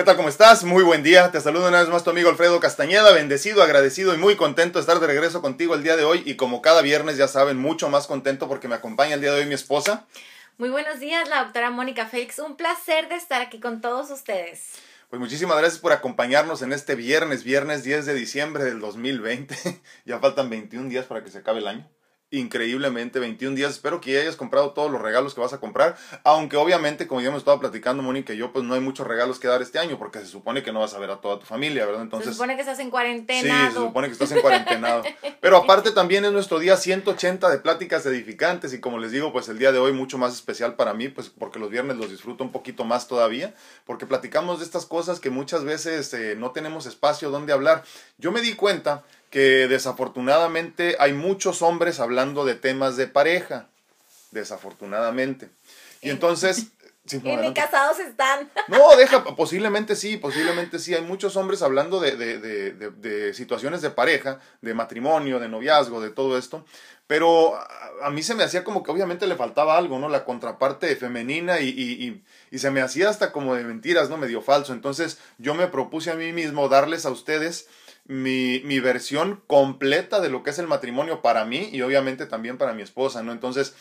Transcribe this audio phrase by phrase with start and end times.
[0.00, 0.16] ¿Qué tal?
[0.16, 0.64] ¿Cómo estás?
[0.64, 1.30] Muy buen día.
[1.30, 4.80] Te saludo una vez más tu amigo Alfredo Castañeda, bendecido, agradecido y muy contento de
[4.80, 7.90] estar de regreso contigo el día de hoy y como cada viernes ya saben, mucho
[7.90, 10.06] más contento porque me acompaña el día de hoy mi esposa.
[10.56, 12.38] Muy buenos días, la doctora Mónica Félix.
[12.38, 14.70] Un placer de estar aquí con todos ustedes.
[15.10, 19.54] Pues muchísimas gracias por acompañarnos en este viernes, viernes 10 de diciembre del 2020.
[20.06, 21.86] ya faltan 21 días para que se acabe el año
[22.30, 23.72] increíblemente 21 días.
[23.72, 25.96] Espero que ya hayas comprado todos los regalos que vas a comprar.
[26.24, 29.38] Aunque obviamente, como ya hemos estado platicando, Mónica y yo, pues no hay muchos regalos
[29.38, 31.46] que dar este año porque se supone que no vas a ver a toda tu
[31.46, 32.02] familia, ¿verdad?
[32.02, 33.66] Entonces, se supone que estás en cuarentena.
[33.66, 35.02] Sí, se supone que estás en cuarentena.
[35.40, 39.48] Pero aparte también es nuestro día 180 de pláticas edificantes y como les digo, pues
[39.48, 42.44] el día de hoy mucho más especial para mí, pues porque los viernes los disfruto
[42.44, 43.54] un poquito más todavía,
[43.84, 47.82] porque platicamos de estas cosas que muchas veces eh, no tenemos espacio donde hablar.
[48.18, 53.68] Yo me di cuenta que desafortunadamente hay muchos hombres hablando de temas de pareja,
[54.32, 55.48] desafortunadamente.
[56.02, 56.66] Y entonces...
[57.12, 58.48] ni casados están.
[58.68, 60.94] No, deja, posiblemente sí, posiblemente sí.
[60.94, 66.00] Hay muchos hombres hablando de, de, de, de, situaciones de pareja, de matrimonio, de noviazgo,
[66.00, 66.64] de todo esto.
[67.08, 67.58] Pero
[68.02, 70.08] a, mí se me hacía como que obviamente le faltaba algo, ¿no?
[70.08, 74.16] La contraparte femenina y, y, y, y se me hacía hasta como de mentiras, ¿no?
[74.16, 74.72] Medio falso.
[74.72, 77.66] Entonces yo me propuse a mí mismo darles a ustedes
[78.10, 82.58] mi, mi, versión completa de lo que es el matrimonio para mí y obviamente también
[82.58, 83.30] para mi esposa, ¿no?
[83.30, 83.74] Entonces,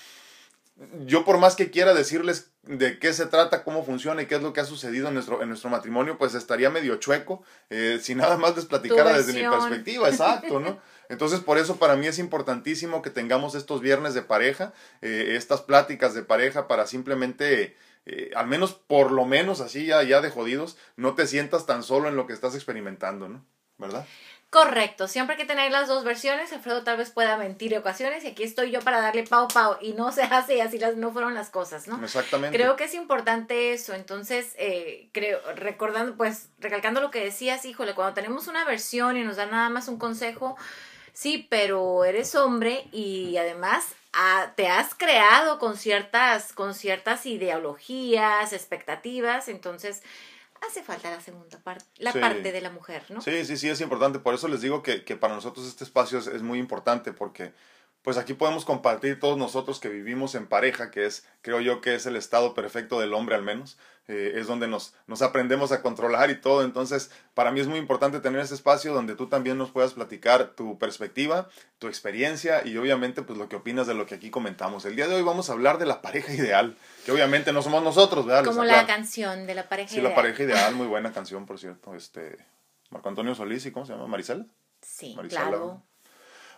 [1.08, 4.44] yo por más que quiera decirles de qué se trata, cómo funciona y qué es
[4.44, 8.14] lo que ha sucedido en nuestro, en nuestro matrimonio, pues estaría medio chueco eh, si
[8.14, 10.80] nada más les platicara desde mi perspectiva, exacto, ¿no?
[11.10, 15.62] Entonces, por eso para mí es importantísimo que tengamos estos viernes de pareja, eh, estas
[15.62, 17.76] pláticas de pareja para simplemente...
[18.06, 21.84] Eh, al menos por lo menos así ya, ya de jodidos, no te sientas tan
[21.84, 23.46] solo en lo que estás experimentando, ¿no?
[23.80, 24.06] ¿Verdad?
[24.50, 26.52] Correcto, siempre hay que tener las dos versiones.
[26.52, 29.78] Alfredo tal vez pueda mentir en ocasiones y aquí estoy yo para darle pau pau
[29.80, 32.04] y no se hace y así las, no fueron las cosas, ¿no?
[32.04, 32.58] Exactamente.
[32.58, 33.94] Creo que es importante eso.
[33.94, 39.24] Entonces, eh, creo, recordando, pues, recalcando lo que decías, híjole, cuando tenemos una versión y
[39.24, 40.58] nos dan nada más un consejo,
[41.14, 48.52] sí, pero eres hombre y además ah, te has creado con ciertas, con ciertas ideologías,
[48.52, 50.02] expectativas, entonces
[50.68, 53.22] hace falta la segunda parte, la parte de la mujer, ¿no?
[53.22, 54.20] Sí, sí, sí, es importante.
[54.20, 57.54] Por eso les digo que, que para nosotros este espacio es, es, muy importante porque
[58.02, 61.96] pues aquí podemos compartir todos nosotros que vivimos en pareja, que es, creo yo que
[61.96, 63.78] es el estado perfecto del hombre al menos,
[64.10, 66.64] eh, es donde nos, nos aprendemos a controlar y todo.
[66.64, 70.56] Entonces, para mí es muy importante tener ese espacio donde tú también nos puedas platicar
[70.56, 71.48] tu perspectiva,
[71.78, 74.84] tu experiencia y obviamente pues lo que opinas de lo que aquí comentamos.
[74.86, 76.76] El día de hoy vamos a hablar de la pareja ideal,
[77.06, 78.46] que obviamente no somos nosotros, ¿verdad?
[78.46, 80.06] Como la canción de la pareja ideal.
[80.06, 81.94] Sí, la pareja ideal, muy buena canción, por cierto.
[81.94, 82.36] Este,
[82.90, 84.08] Marco Antonio Solís y ¿cómo se llama?
[84.08, 84.44] Marisela.
[84.82, 85.84] Sí, claro.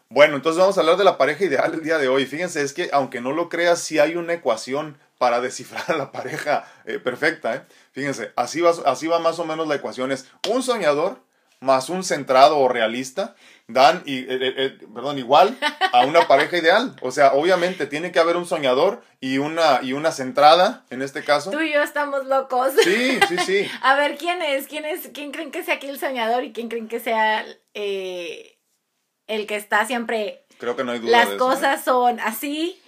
[0.08, 2.26] Bueno, entonces vamos a hablar de la pareja ideal el día de hoy.
[2.26, 6.12] Fíjense, es que aunque no lo creas, sí hay una ecuación para descifrar a la
[6.12, 7.54] pareja eh, perfecta.
[7.54, 7.62] ¿eh?
[7.92, 10.12] Fíjense, así va, así va más o menos la ecuación.
[10.12, 11.20] Es un soñador
[11.60, 13.36] más un centrado o realista
[13.68, 15.56] dan y, eh, perdón, igual
[15.92, 16.96] a una pareja ideal.
[17.04, 21.24] O sea, obviamente tiene que haber un soñador y una, y una centrada, en este
[21.24, 21.52] caso.
[21.52, 22.74] Tú y yo estamos locos.
[22.84, 23.72] Sí, sí, sí.
[23.84, 24.66] a ver, ¿quién es?
[24.66, 25.12] ¿Quién es?
[25.14, 27.46] ¿Quién creen que sea aquí el soñador y quién creen que sea
[27.76, 30.48] el que está siempre...
[30.58, 31.84] Creo que no hay duda Las cosas ¿eh?
[31.86, 32.81] son así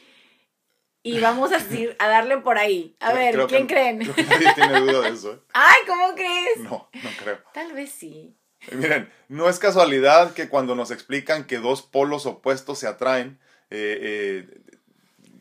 [1.04, 2.96] y vamos a, decir, a darle por ahí.
[3.02, 4.00] A ver, ¿quién creen?
[4.00, 5.34] nadie tiene duda de eso.
[5.34, 5.40] ¿eh?
[5.54, 6.60] Ay, ¿cómo crees?
[6.60, 7.40] No, no creo.
[7.54, 8.36] Tal vez sí.
[8.70, 13.40] Eh, miren, no es casualidad que cuando nos explican que dos polos opuestos se atraen,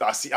[0.01, 0.31] así,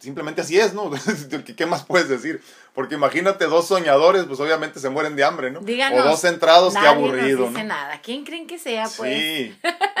[0.00, 0.90] simplemente así es, ¿no?
[1.56, 2.42] ¿Qué más puedes decir?
[2.74, 5.60] Porque imagínate dos soñadores, pues obviamente se mueren de hambre, ¿no?
[5.60, 7.40] Díganos, o dos centrados, qué aburrido.
[7.40, 8.00] No dice nada.
[8.02, 9.18] ¿Quién creen que sea, pues?
[9.18, 9.58] Sí.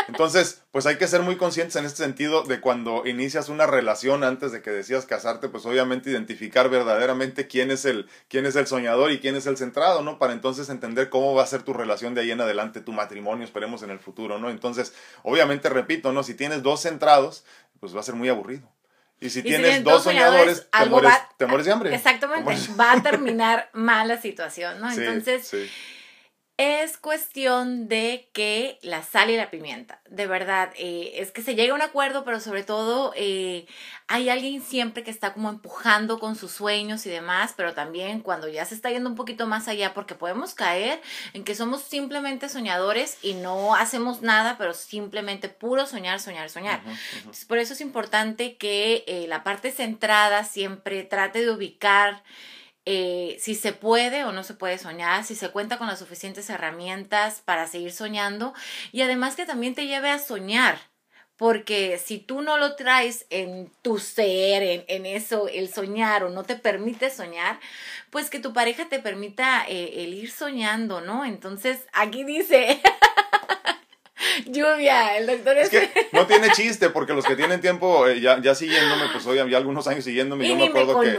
[0.08, 4.24] Entonces, pues hay que ser muy conscientes en este sentido de cuando inicias una relación
[4.24, 8.66] antes de que decidas casarte, pues obviamente identificar verdaderamente quién es el, quién es el
[8.66, 10.18] soñador y quién es el centrado, ¿no?
[10.18, 13.44] Para entonces entender cómo va a ser tu relación de ahí en adelante, tu matrimonio,
[13.44, 14.50] esperemos en el futuro, ¿no?
[14.50, 14.92] Entonces,
[15.22, 16.22] obviamente, repito, ¿no?
[16.22, 17.44] Si tienes dos centrados,
[17.80, 18.68] pues va a ser muy aburrido.
[19.18, 21.94] Y si, tienes, dos soñadores, te, mueres, te, mueres, de hambre.
[21.94, 24.90] Exactamente, va a terminar mal la situación, ¿no?
[24.90, 25.50] Entonces,
[26.58, 31.54] es cuestión de que la sal y la pimienta, de verdad, eh, es que se
[31.54, 33.66] llegue a un acuerdo, pero sobre todo eh,
[34.08, 38.48] hay alguien siempre que está como empujando con sus sueños y demás, pero también cuando
[38.48, 41.02] ya se está yendo un poquito más allá, porque podemos caer
[41.34, 46.80] en que somos simplemente soñadores y no hacemos nada, pero simplemente puro soñar, soñar, soñar.
[47.48, 52.22] por eso es importante que eh, la parte centrada siempre trate de ubicar
[52.86, 56.48] eh, si se puede o no se puede soñar, si se cuenta con las suficientes
[56.48, 58.54] herramientas para seguir soñando
[58.92, 60.78] y además que también te lleve a soñar
[61.36, 66.30] porque si tú no lo traes en tu ser, en, en, eso, el soñar o
[66.30, 67.60] no te permite soñar,
[68.10, 71.24] pues que tu pareja te permita eh, el ir soñando, ¿no?
[71.24, 72.80] Entonces, aquí dice,
[74.44, 75.70] lluvia, el doctor es...
[75.70, 79.36] que no tiene chiste, porque los que tienen tiempo eh, ya, ya siguiéndome, pues hoy
[79.50, 81.18] ya algunos años siguiéndome, yo me acuerdo que,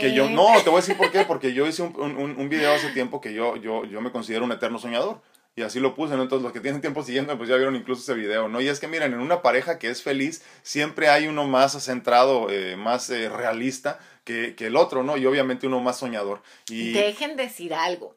[0.00, 2.48] que yo, no, te voy a decir por qué, porque yo hice un, un, un
[2.48, 5.20] video hace tiempo que yo, yo, yo me considero un eterno soñador.
[5.56, 6.22] Y así lo puse, ¿no?
[6.22, 8.60] Entonces los que tienen tiempo siguiendo, pues ya vieron incluso ese video, ¿no?
[8.60, 12.50] Y es que miren, en una pareja que es feliz, siempre hay uno más centrado,
[12.50, 15.16] eh, más eh, realista que, que, el otro, ¿no?
[15.16, 16.42] Y obviamente uno más soñador.
[16.68, 16.92] Y...
[16.92, 18.16] Dejen decir algo.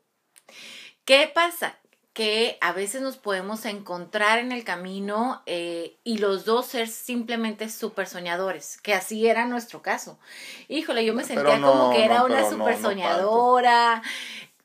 [1.05, 1.79] ¿Qué pasa?
[2.13, 7.69] Que a veces nos podemos encontrar en el camino eh, y los dos ser simplemente
[7.69, 10.19] súper soñadores, que así era nuestro caso.
[10.67, 14.03] Híjole, yo me sentía como que era una súper soñadora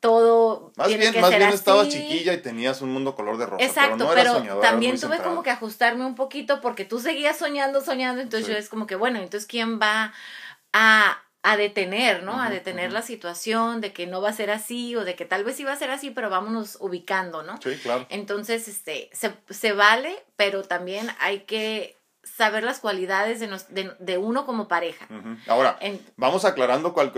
[0.00, 4.08] todo más bien, más bien estabas chiquilla y tenías un mundo color de rosa exacto
[4.14, 8.56] pero, también tuve como que ajustarme un poquito porque tú seguías soñando soñando entonces yo
[8.56, 10.12] es como que bueno entonces quién va
[10.72, 14.96] a, a detener no a detener la situación de que no va a ser así
[14.96, 18.06] o de que tal vez iba a ser así pero vámonos ubicando no sí claro.
[18.10, 21.97] Entonces este se, se vale pero también hay que
[22.36, 25.06] saber las cualidades de, de, uno como pareja.
[25.46, 25.78] Ahora,
[26.16, 27.12] vamos aclarando cuál,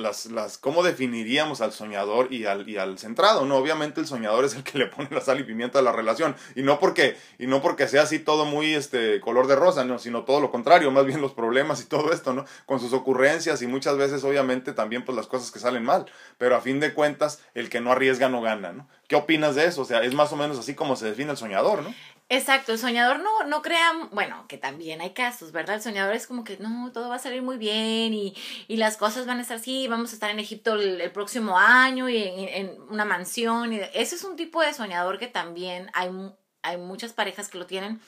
[0.00, 3.56] las, las, cómo definiríamos al soñador y al, y al centrado, ¿no?
[3.56, 6.36] Obviamente el soñador es el que le pone la sal y pimienta a la relación,
[6.54, 9.98] y no porque, y no porque sea así todo muy este, color de rosa, ¿no?
[9.98, 12.44] Sino todo lo contrario, más bien los problemas y todo esto, ¿no?
[12.66, 16.06] Con sus ocurrencias y muchas veces obviamente también pues las cosas que salen mal,
[16.38, 18.88] pero a fin de cuentas el que no arriesga no gana, ¿no?
[19.08, 19.82] ¿Qué opinas de eso?
[19.82, 21.94] O sea, es más o menos así como se define el soñador, ¿no?
[22.30, 25.76] Exacto, el soñador no, no crea, bueno, que también hay casos, ¿verdad?
[25.76, 28.34] El soñador es como que no, todo va a salir muy bien y,
[28.66, 32.08] y las cosas van a estar así, vamos a estar en Egipto el, próximo año
[32.08, 33.74] y en, una mansión.
[33.74, 36.10] Y ese es un tipo de soñador que también hay,
[36.62, 38.00] hay muchas parejas que lo tienen,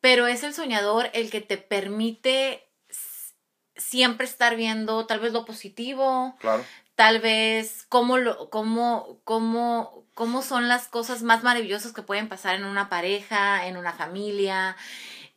[0.00, 2.68] pero es el soñador el que te permite
[3.76, 6.64] siempre estar viendo tal vez lo positivo, claro
[6.98, 12.56] tal vez cómo, lo, cómo, cómo, cómo son las cosas más maravillosas que pueden pasar
[12.56, 14.76] en una pareja, en una familia.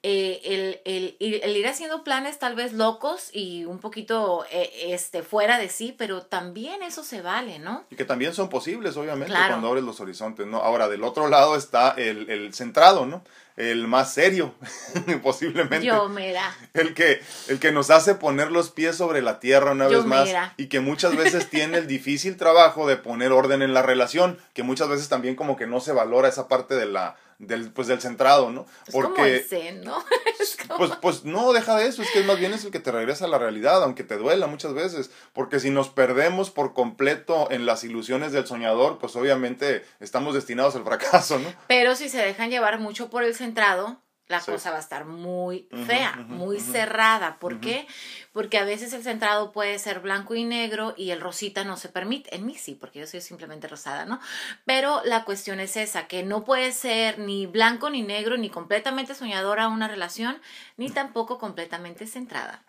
[0.01, 5.21] Eh, el, el, el, ir haciendo planes tal vez locos y un poquito eh, este,
[5.21, 7.85] fuera de sí, pero también eso se vale, ¿no?
[7.91, 10.57] Y que también son posibles, obviamente, cuando abres los horizontes, ¿no?
[10.57, 13.21] Ahora, del otro lado está el, el centrado, ¿no?
[13.57, 14.53] El más serio,
[15.23, 15.85] posiblemente.
[15.85, 16.55] Yo, mira.
[16.73, 20.29] El que, el que nos hace poner los pies sobre la tierra una vez más
[20.57, 24.63] y que muchas veces tiene el difícil trabajo de poner orden en la relación, que
[24.63, 27.99] muchas veces también como que no se valora esa parte de la, del, pues, del
[27.99, 28.65] centrado, ¿no?
[28.91, 29.45] Porque,
[29.83, 30.03] ¿no?
[30.77, 33.25] pues, pues no, deja de eso, es que más bien es el que te regresa
[33.25, 37.65] a la realidad, aunque te duela muchas veces, porque si nos perdemos por completo en
[37.65, 41.51] las ilusiones del soñador, pues obviamente estamos destinados al fracaso, ¿no?
[41.67, 45.67] Pero si se dejan llevar mucho por el centrado, la cosa va a estar muy
[45.85, 47.37] fea, muy cerrada.
[47.39, 47.87] ¿Por qué?
[48.33, 51.89] Porque a veces el centrado puede ser blanco y negro y el rosita no se
[51.89, 52.35] permite.
[52.35, 54.19] En mí sí, porque yo soy simplemente rosada, ¿no?
[54.65, 59.13] Pero la cuestión es esa, que no puede ser ni blanco ni negro, ni completamente
[59.13, 60.41] soñadora una relación,
[60.77, 62.63] ni tampoco completamente centrada,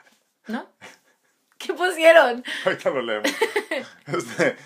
[0.46, 0.66] ¿no?
[1.64, 2.44] ¿Qué pusieron?
[2.64, 3.30] Ahorita lo leemos.
[4.06, 4.56] Este,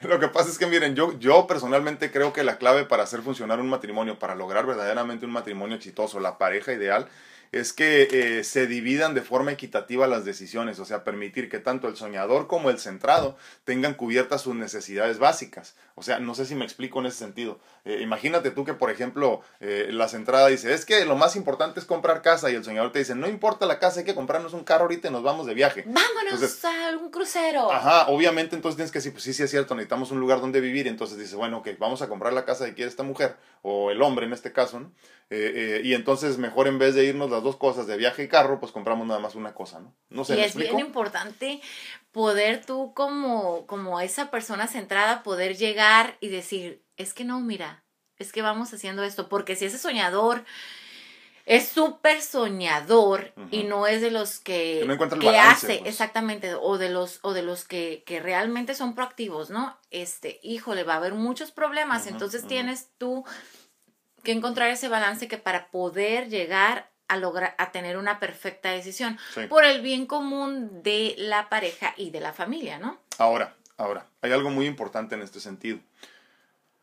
[0.08, 3.20] lo que pasa es que, miren, yo, yo personalmente creo que la clave para hacer
[3.20, 7.08] funcionar un matrimonio, para lograr verdaderamente un matrimonio exitoso, la pareja ideal,
[7.52, 11.88] es que eh, se dividan de forma equitativa las decisiones, o sea, permitir que tanto
[11.88, 15.74] el soñador como el centrado tengan cubiertas sus necesidades básicas.
[15.96, 17.58] O sea, no sé si me explico en ese sentido.
[17.84, 21.80] Eh, imagínate tú que, por ejemplo, eh, la centrada dice, es que lo más importante
[21.80, 24.52] es comprar casa y el soñador te dice, no importa la casa, hay que comprarnos
[24.52, 25.84] un carro ahorita y nos vamos de viaje.
[25.86, 27.70] Vámonos a un crucero.
[27.72, 30.60] Ajá, obviamente entonces tienes que decir, pues sí, sí es cierto, necesitamos un lugar donde
[30.60, 30.86] vivir.
[30.86, 34.00] Entonces dice, bueno, ok, vamos a comprar la casa que quiere esta mujer, o el
[34.02, 34.92] hombre en este caso, ¿no?
[35.32, 39.06] y entonces mejor en vez de irnos dos cosas de viaje y carro, pues compramos
[39.06, 39.94] nada más una cosa, ¿no?
[40.08, 40.36] No sé.
[40.36, 41.60] Y es bien importante
[42.12, 47.84] poder tú como, como esa persona centrada poder llegar y decir, es que no, mira,
[48.16, 50.44] es que vamos haciendo esto, porque si ese soñador
[51.46, 54.86] es súper soñador y no es de los que,
[55.18, 55.90] que, hace, pues.
[55.90, 59.76] exactamente, o de los, o de los que, que, realmente son proactivos, ¿no?
[59.90, 63.24] Este, híjole, va a haber muchos problemas, entonces tienes tú
[64.22, 69.18] que encontrar ese balance que para poder llegar a lograr a tener una perfecta decisión
[69.48, 72.98] por el bien común de la pareja y de la familia, ¿no?
[73.18, 75.80] Ahora, ahora, hay algo muy importante en este sentido.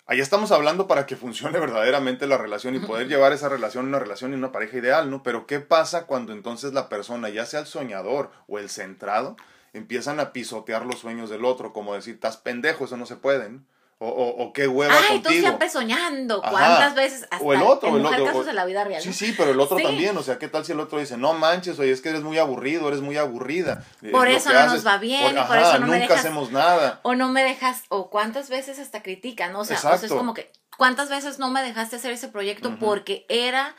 [0.05, 3.87] Ahí estamos hablando para que funcione verdaderamente la relación y poder llevar esa relación a
[3.87, 5.23] una relación y una pareja ideal, ¿no?
[5.23, 9.37] Pero ¿qué pasa cuando entonces la persona, ya sea el soñador o el centrado,
[9.71, 13.49] empiezan a pisotear los sueños del otro, como decir, estás pendejo, eso no se puede,
[13.49, 13.63] ¿no?
[13.99, 15.23] O, o, qué hueva Ay, contigo.
[15.23, 16.39] tú siempre soñando.
[16.41, 17.23] ¿Cuántas veces?
[17.31, 17.89] Hasta o el otro.
[17.89, 19.01] En el otro, casos de la vida real.
[19.01, 20.15] Sí, sí, pero el otro también.
[20.17, 22.37] O sea, ¿qué tal si el otro dice, no manches, oye, es que eres muy
[22.37, 23.83] aburrido, eres muy aburrida?
[24.03, 26.99] Eh, por eso no nos va bien, por, eso no nunca me dejas, hacemos nada.
[27.01, 29.55] O no me dejas, o cuántas veces hasta critican.
[29.55, 32.77] O sea, o sea es como que, ¿cuántas veces no me dejaste hacer ese proyecto
[32.79, 33.75] porque era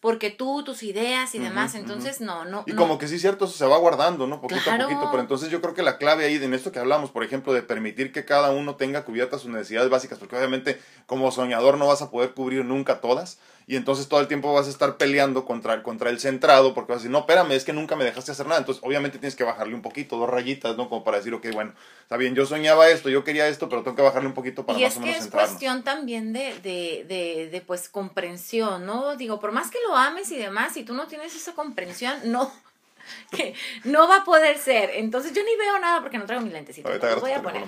[0.00, 2.64] porque tú, tus ideas y demás, entonces no, no.
[2.66, 4.40] Y como que sí, cierto, eso se va guardando, ¿no?
[4.40, 7.10] Poquito a poquito, pero entonces yo creo que la clave ahí en esto que hablamos,
[7.10, 11.30] por ejemplo, de permitir que cada uno tenga cubiertas sus necesidades básicas, porque obviamente como
[11.30, 13.38] soñador no vas a poder cubrir nunca todas,
[13.68, 16.98] y entonces todo el tiempo vas a estar peleando contra, contra el centrado porque vas
[16.98, 18.60] a decir, no, espérame, es que nunca me dejaste hacer nada.
[18.60, 20.88] Entonces, obviamente tienes que bajarle un poquito, dos rayitas, ¿no?
[20.88, 23.96] Como para decir, ok, bueno, está bien, yo soñaba esto, yo quería esto, pero tengo
[23.96, 26.54] que bajarle un poquito para más o menos Y es que es cuestión también de,
[26.60, 29.16] de, de, de, pues, comprensión, ¿no?
[29.16, 32.52] Digo, por más que lo ames y demás, si tú no tienes esa comprensión, no,
[33.30, 34.90] que no va a poder ser.
[34.94, 36.88] Entonces, yo ni veo nada porque no traigo mi lentecito.
[36.88, 37.64] Me voy a poner.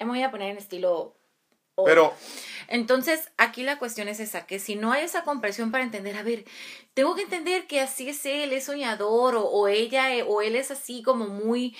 [0.00, 1.18] Me voy a poner en estilo
[1.84, 2.14] pero.
[2.68, 6.22] Entonces, aquí la cuestión es esa, que si no hay esa comprensión para entender, a
[6.22, 6.44] ver,
[6.92, 10.54] tengo que entender que así es él, es soñador, o, o ella, eh, o él
[10.54, 11.74] es así como muy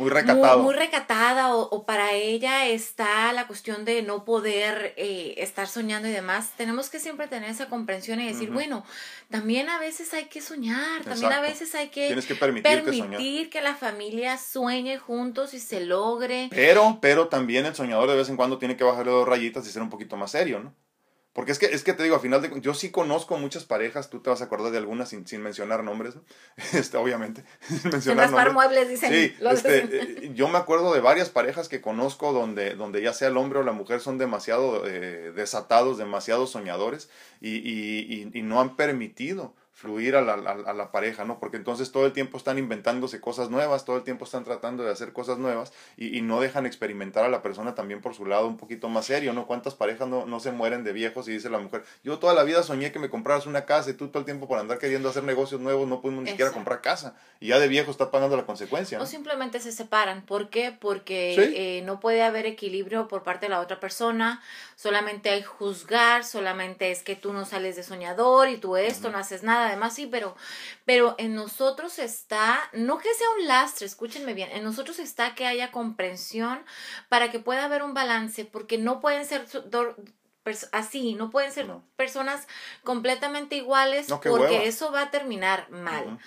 [0.00, 0.62] muy recatado.
[0.62, 6.12] Muy, recatada o, para ella está la cuestión de no poder eh, estar soñando y
[6.12, 6.50] demás.
[6.56, 8.84] Tenemos que siempre tener esa comprensión y decir, bueno,
[9.30, 13.60] también a veces hay que soñar, también a veces hay que, que permitir, permitir que,
[13.60, 16.48] la familia sueñe juntos y se logre.
[16.50, 19.70] Pero, pero también el soñador de vez en cuando tiene que bajarle dos rayitas y
[19.70, 20.74] ser un poquito más serio, ¿no?
[21.32, 24.10] Porque es que, es que te digo, a final de yo sí conozco muchas parejas,
[24.10, 26.14] tú te vas a acordar de algunas sin, sin mencionar nombres,
[26.72, 27.44] este, obviamente.
[27.60, 28.52] sin mencionar nombres.
[28.52, 29.12] muebles, dicen.
[29.12, 33.28] Sí, este, eh, yo me acuerdo de varias parejas que conozco donde, donde ya sea
[33.28, 37.08] el hombre o la mujer son demasiado eh, desatados, demasiado soñadores
[37.40, 41.38] y, y, y, y no han permitido fluir a la, a, la, pareja, ¿no?
[41.38, 44.90] Porque entonces todo el tiempo están inventándose cosas nuevas, todo el tiempo están tratando de
[44.90, 48.46] hacer cosas nuevas y, y, no dejan experimentar a la persona también por su lado
[48.46, 49.46] un poquito más serio, ¿no?
[49.46, 52.42] ¿Cuántas parejas no, no se mueren de viejos y dice la mujer, yo toda la
[52.42, 55.08] vida soñé que me compraras una casa y tú todo el tiempo por andar queriendo
[55.08, 58.36] hacer negocios nuevos no pudimos ni siquiera comprar casa y ya de viejo está pagando
[58.36, 59.00] la consecuencia.
[59.00, 60.76] O simplemente se separan, ¿por qué?
[60.78, 64.42] Porque eh, no puede haber equilibrio por parte de la otra persona,
[64.76, 69.18] solamente hay juzgar, solamente es que tú no sales de soñador y tú esto, no
[69.18, 70.36] haces nada, además sí, pero,
[70.84, 75.46] pero en nosotros está, no que sea un lastre, escúchenme bien, en nosotros está que
[75.46, 76.64] haya comprensión
[77.08, 79.46] para que pueda haber un balance, porque no pueden ser
[80.72, 82.46] así, no pueden ser personas
[82.84, 86.18] completamente iguales, porque eso va a terminar mal.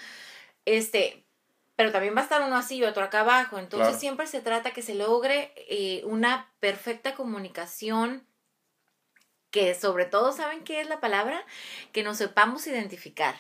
[0.66, 1.26] Este,
[1.76, 3.58] pero también va a estar uno así y otro acá abajo.
[3.58, 8.28] Entonces siempre se trata que se logre eh, una perfecta comunicación
[9.54, 11.46] que sobre todo, ¿saben qué es la palabra?
[11.94, 13.36] Que nos sepamos identificar.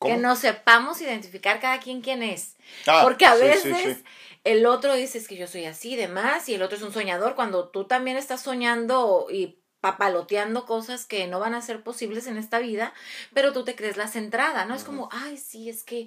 [0.00, 2.56] Que nos sepamos identificar cada quien quién es.
[2.86, 3.98] Ah, Porque a veces
[4.44, 7.34] el otro dice es que yo soy así, demás, y el otro es un soñador,
[7.34, 12.38] cuando tú también estás soñando y papaloteando cosas que no van a ser posibles en
[12.38, 12.94] esta vida,
[13.34, 14.74] pero tú te crees la centrada, ¿no?
[14.74, 16.06] Es como, ay, sí, es que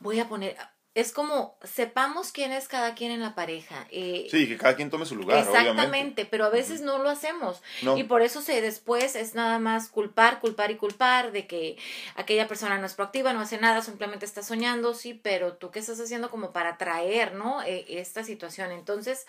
[0.00, 0.56] voy a poner,
[0.98, 3.86] es como sepamos quién es cada quien en la pareja.
[3.92, 5.38] Eh, sí, que cada quien tome su lugar.
[5.38, 7.62] Exactamente, pero a veces no lo hacemos.
[7.96, 11.76] Y por eso se después es nada más culpar, culpar y culpar de que
[12.16, 15.78] aquella persona no es proactiva, no hace nada, simplemente está soñando, sí, pero tú qué
[15.78, 17.62] estás haciendo como para traer, ¿no?
[17.62, 18.72] E, esta situación.
[18.72, 19.28] Entonces,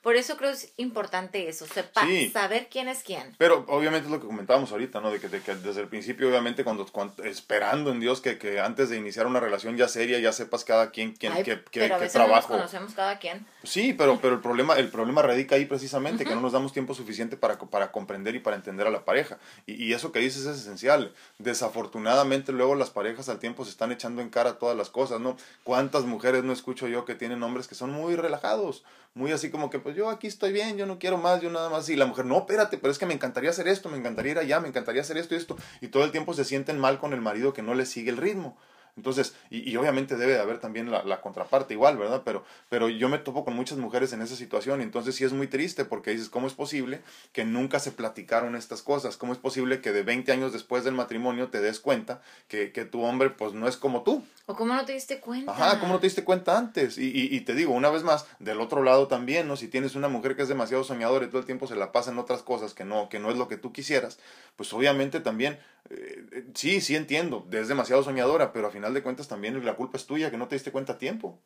[0.00, 3.34] por eso creo que es importante eso, sepa, saber quién es quién.
[3.36, 5.10] Pero obviamente es lo que comentábamos ahorita, ¿no?
[5.10, 6.86] De que, desde el principio, obviamente, cuando,
[7.24, 10.90] esperando en Dios que, que antes de iniciar una relación ya seria, ya sepas cada
[10.90, 12.52] quien quién, qué, qué, pero a veces trabajo.
[12.52, 13.46] No nos conocemos cada quien.
[13.62, 16.94] Sí, pero, pero el, problema, el problema radica ahí precisamente, que no nos damos tiempo
[16.94, 19.38] suficiente para, para comprender y para entender a la pareja.
[19.66, 21.12] Y, y, eso que dices es esencial.
[21.38, 25.36] Desafortunadamente, luego las parejas al tiempo se están echando en cara todas las cosas, ¿no?
[25.64, 28.84] ¿Cuántas mujeres no escucho yo que tienen hombres que son muy relajados?
[29.14, 31.68] Muy así como que, pues yo aquí estoy bien, yo no quiero más, yo nada
[31.68, 31.88] más.
[31.88, 34.38] Y la mujer, no, espérate, pero es que me encantaría hacer esto, me encantaría ir
[34.38, 35.56] allá, me encantaría hacer esto y esto.
[35.80, 38.16] Y todo el tiempo se sienten mal con el marido que no le sigue el
[38.16, 38.56] ritmo.
[38.96, 42.22] Entonces, y, obviamente debe de haber también la, contraparte igual, ¿verdad?
[42.24, 45.32] Pero, pero yo me topo con muchas mujeres en esa situación y entonces sí es
[45.32, 47.00] muy triste porque dices, ¿cómo es posible
[47.32, 49.16] que nunca se platicaron estas cosas?
[49.16, 52.84] ¿Cómo es posible que de 20 años después del matrimonio te des cuenta que, que
[52.84, 54.24] tu hombre pues no es como tú?
[54.46, 55.52] ¿O cómo no te diste cuenta?
[55.52, 56.98] Ajá, ¿cómo no te diste cuenta antes?
[56.98, 59.56] Y, y, y, te digo, una vez más, del otro lado también, ¿no?
[59.56, 62.10] Si tienes una mujer que es demasiado soñadora y todo el tiempo se la pasa
[62.10, 64.18] en otras cosas que no, que no es lo que tú quisieras,
[64.56, 69.02] pues obviamente también, eh, eh, sí, sí entiendo, es demasiado soñadora, pero a final de
[69.02, 71.40] cuentas también la culpa es tuya, que no te diste cuenta a tiempo.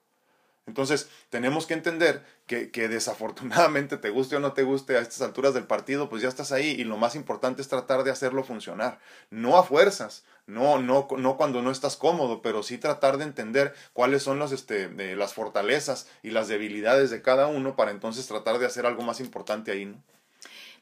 [0.67, 5.21] Entonces, tenemos que entender que, que, desafortunadamente, te guste o no te guste a estas
[5.21, 8.45] alturas del partido, pues ya estás ahí y lo más importante es tratar de hacerlo
[8.45, 8.99] funcionar.
[9.29, 13.75] No a fuerzas, no, no, no cuando no estás cómodo, pero sí tratar de entender
[13.93, 18.59] cuáles son las, este, las fortalezas y las debilidades de cada uno para entonces tratar
[18.59, 20.03] de hacer algo más importante ahí, ¿no?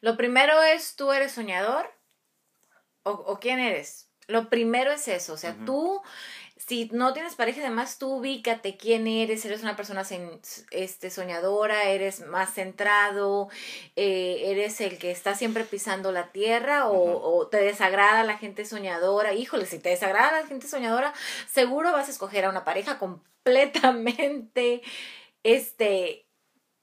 [0.00, 1.88] Lo primero es, ¿tú eres soñador?
[3.04, 4.08] ¿O, quién eres?
[4.28, 6.00] Lo primero es eso, o sea, tú
[6.66, 10.02] si no tienes pareja, además tú ubícate quién eres, eres una persona
[10.70, 13.48] este, soñadora, eres más centrado,
[13.96, 18.64] eh, eres el que está siempre pisando la tierra o, o, te desagrada la gente
[18.64, 19.34] soñadora.
[19.34, 21.12] Híjole, si te desagrada la gente soñadora,
[21.50, 24.82] seguro vas a escoger a una pareja completamente,
[25.42, 26.26] este,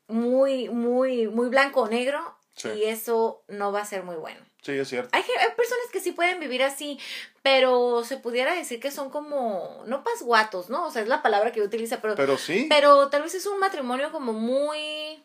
[0.08, 2.38] muy, muy, muy blanco o negro
[2.76, 4.49] y eso no va a ser muy bueno.
[4.62, 5.10] Sí, es cierto.
[5.14, 7.00] Hay, hay, personas que sí pueden vivir así,
[7.44, 10.86] pero se pudiera decir que son como, no pasguatos, ¿no?
[10.86, 12.16] O sea, es la palabra que utiliza, pero...
[12.16, 12.68] Pero sí.
[12.70, 15.24] Pero tal vez es un matrimonio como muy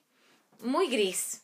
[0.64, 1.42] muy gris.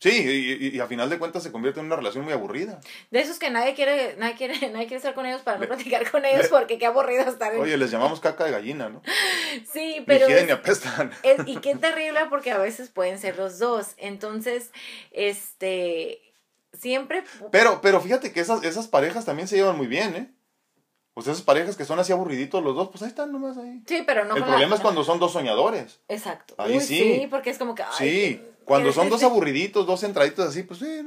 [0.00, 2.80] Sí, y, a final de cuentas se convierte en una relación muy aburrida.
[3.10, 6.10] De esos que nadie quiere, nadie quiere, nadie quiere estar con ellos para no platicar
[6.10, 7.54] con ellos porque qué aburrido estar.
[7.54, 9.02] Oye, les llamamos caca de gallina, ¿no?
[9.72, 10.26] Sí, pero.
[10.28, 11.12] Ni apestan.
[11.46, 13.94] y qué terrible porque a veces pueden ser los dos.
[13.98, 14.72] Entonces,
[15.12, 16.20] este.
[16.78, 17.24] Siempre.
[17.50, 20.30] Pero, pero fíjate que esas, esas parejas también se llevan muy bien, ¿eh?
[21.14, 23.82] Pues esas parejas que son así aburriditos los dos, pues ahí están nomás ahí.
[23.86, 24.36] Sí, pero no.
[24.36, 26.00] El problema es cuando son dos soñadores.
[26.08, 26.54] Exacto.
[26.58, 26.98] Ahí sí.
[26.98, 27.84] Sí, porque es como que.
[27.96, 31.02] sí, cuando son dos aburriditos, dos centraditos así, pues sí,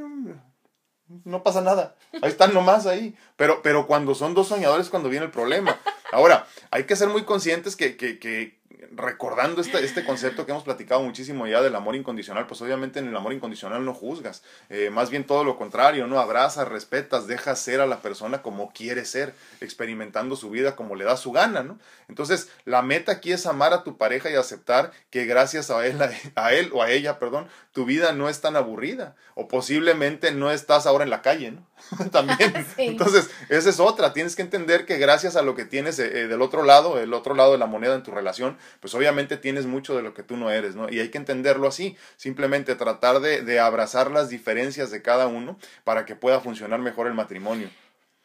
[1.25, 1.95] no, pasa nada.
[2.21, 3.15] Ahí están nomás ahí.
[3.35, 5.77] Pero, pero cuando son dos soñadores es cuando viene el problema.
[6.13, 8.59] Ahora, hay que ser muy conscientes que, que, que
[8.95, 13.07] recordando este, este concepto que hemos platicado muchísimo ya del amor incondicional, pues obviamente en
[13.07, 16.19] el amor incondicional no juzgas, eh, más bien todo lo contrario, ¿no?
[16.19, 21.05] Abrazas, respetas, dejas ser a la persona como quiere ser, experimentando su vida como le
[21.05, 21.79] da su gana, ¿no?
[22.09, 25.99] Entonces, la meta aquí es amar a tu pareja y aceptar que gracias a él,
[26.35, 30.51] a él o a ella, perdón, tu vida no es tan aburrida, o posiblemente no
[30.51, 31.67] estás ahora en la calle, ¿no?
[32.11, 32.65] También.
[32.77, 36.27] Entonces, esa es otra, tienes que entender que gracias a lo que tienes eh, eh,
[36.27, 39.65] del otro lado, el otro lado de la moneda en tu relación, pues obviamente tienes
[39.65, 40.89] mucho de lo que tú no eres, ¿no?
[40.89, 45.57] Y hay que entenderlo así, simplemente tratar de, de abrazar las diferencias de cada uno
[45.83, 47.69] para que pueda funcionar mejor el matrimonio.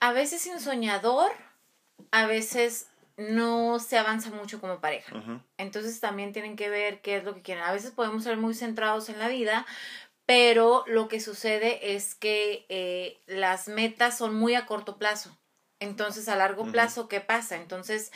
[0.00, 1.30] A veces sin soñador,
[2.10, 5.14] a veces no se avanza mucho como pareja.
[5.58, 7.64] Entonces también tienen que ver qué es lo que quieren.
[7.64, 9.66] A veces podemos ser muy centrados en la vida,
[10.26, 15.36] pero lo que sucede es que eh, las metas son muy a corto plazo.
[15.78, 17.56] Entonces, a largo plazo, ¿qué pasa?
[17.56, 18.12] Entonces,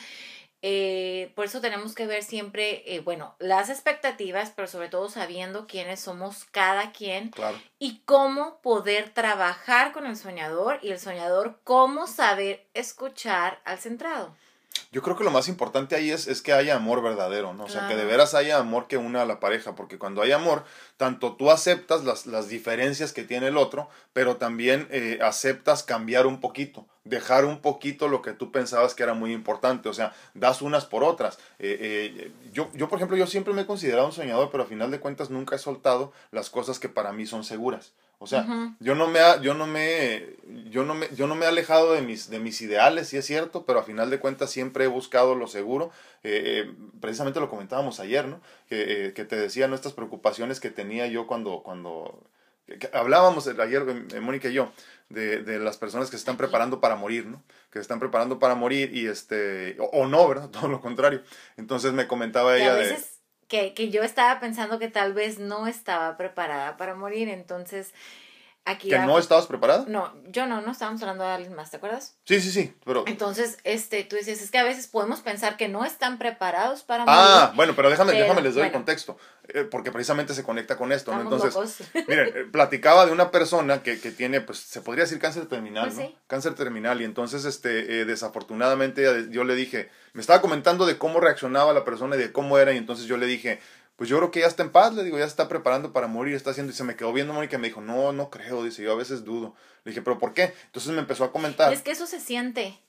[0.61, 5.67] eh, por eso tenemos que ver siempre, eh, bueno, las expectativas, pero sobre todo sabiendo
[5.67, 7.31] quiénes somos cada quien
[7.77, 14.35] y cómo poder trabajar con el soñador y el soñador, cómo saber escuchar al centrado.
[14.91, 17.65] Yo creo que lo más importante ahí es, es que haya amor verdadero, ¿no?
[17.65, 20.31] O sea, que de veras haya amor que una a la pareja, porque cuando hay
[20.31, 20.63] amor,
[20.97, 26.27] tanto tú aceptas las, las diferencias que tiene el otro, pero también eh, aceptas cambiar
[26.27, 30.13] un poquito, dejar un poquito lo que tú pensabas que era muy importante, o sea,
[30.33, 31.37] das unas por otras.
[31.59, 34.67] Eh, eh, yo, yo, por ejemplo, yo siempre me he considerado un soñador, pero a
[34.67, 37.93] final de cuentas nunca he soltado las cosas que para mí son seguras.
[38.19, 40.37] O sea, yo no me yo no me
[40.71, 43.25] yo no me yo no me he alejado de mis de mis ideales, sí es
[43.25, 45.91] cierto, pero a final de cuentas siempre he buscado lo seguro.
[46.23, 48.41] Eh, eh, precisamente lo comentábamos ayer, ¿no?
[48.69, 52.23] Que, eh, que, te decía nuestras preocupaciones que tenía yo cuando cuando
[52.91, 53.85] hablábamos ayer
[54.19, 54.71] Mónica y yo
[55.09, 57.43] de, de, las personas que se están preparando para morir, ¿no?
[57.69, 60.49] Que se están preparando para morir y este o, no, ¿verdad?
[60.51, 61.21] Todo lo contrario.
[61.55, 62.97] Entonces me comentaba ella de
[63.47, 67.93] que, que yo estaba pensando que tal vez no estaba preparada para morir, entonces
[68.67, 68.89] aquí...
[68.89, 69.85] ¿Que no estabas preparada?
[69.87, 72.15] No, yo no, no estábamos hablando de alguien más, ¿te acuerdas?
[72.25, 73.03] Sí, sí, sí, pero...
[73.07, 77.05] Entonces, este, tú dices, es que a veces podemos pensar que no están preparados para
[77.05, 77.19] morir.
[77.19, 80.91] Ah, bueno, pero déjame, déjame les doy el contexto, eh, porque precisamente se conecta con
[80.91, 81.21] esto, ¿no?
[81.21, 85.47] Entonces, miren, eh, platicaba de una persona que, que, tiene, pues, se podría decir cáncer
[85.47, 86.15] terminal, pues ¿no?
[86.27, 91.19] Cáncer terminal, y entonces, este, eh, desafortunadamente yo le dije me estaba comentando de cómo
[91.19, 93.59] reaccionaba la persona y de cómo era, y entonces yo le dije,
[93.97, 96.05] pues yo creo que ya está en paz, le digo, ya se está preparando para
[96.05, 98.63] morir, está haciendo, y se me quedó viendo Mónica y me dijo, no, no creo,
[98.63, 99.55] dice, yo a veces dudo.
[99.83, 100.53] Le dije, pero ¿por qué?
[100.67, 101.73] Entonces me empezó a comentar.
[101.73, 102.79] Es que eso se siente.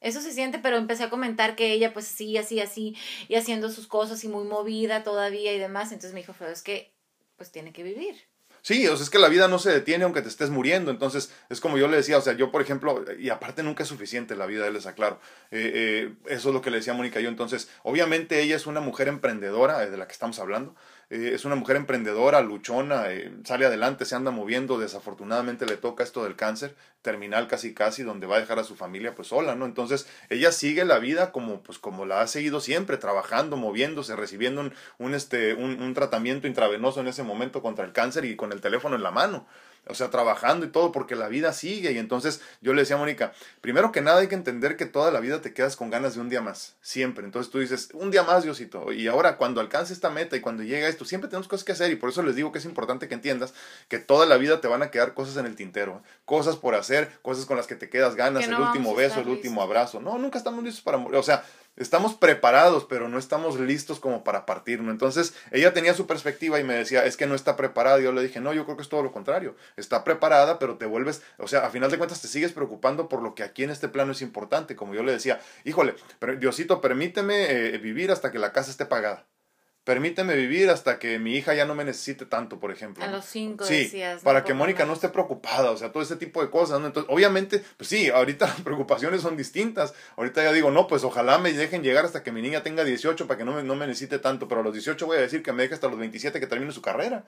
[0.00, 2.94] Eso se siente, pero empecé a comentar que ella pues sí, así, así,
[3.26, 5.92] y haciendo sus cosas y muy movida todavía y demás.
[5.92, 6.94] Entonces me dijo, pero es que
[7.36, 8.33] pues tiene que vivir.
[8.64, 10.90] Sí, o sea, es que la vida no se detiene aunque te estés muriendo.
[10.90, 13.90] Entonces, es como yo le decía, o sea, yo, por ejemplo, y aparte nunca es
[13.90, 15.20] suficiente la vida, les aclaro.
[15.50, 17.28] Eh, eh, eso es lo que le decía Mónica yo.
[17.28, 20.74] Entonces, obviamente ella es una mujer emprendedora, eh, de la que estamos hablando.
[21.14, 26.02] Eh, es una mujer emprendedora, luchona, eh, sale adelante, se anda moviendo, desafortunadamente le toca
[26.02, 29.54] esto del cáncer terminal casi casi, donde va a dejar a su familia pues sola,
[29.54, 29.64] ¿no?
[29.64, 34.60] Entonces ella sigue la vida como pues como la ha seguido siempre, trabajando, moviéndose, recibiendo
[34.60, 38.50] un, un este, un, un tratamiento intravenoso en ese momento contra el cáncer y con
[38.50, 39.46] el teléfono en la mano.
[39.86, 41.92] O sea, trabajando y todo, porque la vida sigue.
[41.92, 45.10] Y entonces yo le decía a Mónica, primero que nada hay que entender que toda
[45.10, 47.24] la vida te quedas con ganas de un día más, siempre.
[47.24, 48.92] Entonces tú dices, un día más, Diosito.
[48.92, 51.90] Y ahora cuando alcance esta meta y cuando llega esto, siempre tenemos cosas que hacer.
[51.90, 53.54] Y por eso les digo que es importante que entiendas
[53.88, 57.10] que toda la vida te van a quedar cosas en el tintero, cosas por hacer,
[57.22, 60.00] cosas con las que te quedas ganas, el último beso, el último abrazo.
[60.00, 61.18] No, nunca estamos listos para morir.
[61.18, 61.44] O sea,
[61.76, 64.92] estamos preparados, pero no estamos listos como para partirnos.
[64.92, 68.00] Entonces, ella tenía su perspectiva y me decía, es que no está preparada.
[68.00, 69.56] Y yo le dije, no, yo creo que es todo lo contrario.
[69.76, 73.22] Está preparada, pero te vuelves, o sea, a final de cuentas te sigues preocupando por
[73.22, 74.76] lo que aquí en este plano es importante.
[74.76, 78.86] Como yo le decía, híjole, pero Diosito, permíteme eh, vivir hasta que la casa esté
[78.86, 79.26] pagada
[79.84, 83.04] permíteme vivir hasta que mi hija ya no me necesite tanto, por ejemplo.
[83.04, 84.22] A los cinco sí, decías.
[84.22, 86.86] Para que Mónica no esté preocupada, o sea, todo ese tipo de cosas, ¿no?
[86.86, 89.94] Entonces, obviamente, pues sí, ahorita las preocupaciones son distintas.
[90.16, 93.26] Ahorita ya digo, no, pues ojalá me dejen llegar hasta que mi niña tenga 18
[93.26, 95.42] para que no me, no me necesite tanto, pero a los 18 voy a decir
[95.42, 97.24] que me deje hasta los 27 que termine su carrera.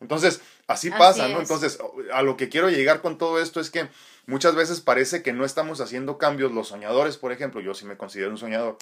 [0.00, 1.40] Entonces, así, pasa, ¿no?
[1.40, 1.80] Entonces,
[2.12, 3.88] a lo que quiero llegar con todo esto es que
[4.26, 6.52] muchas veces parece que no estamos haciendo cambios.
[6.52, 8.78] Los soñadores, por ejemplo, yo sí me considero un soñador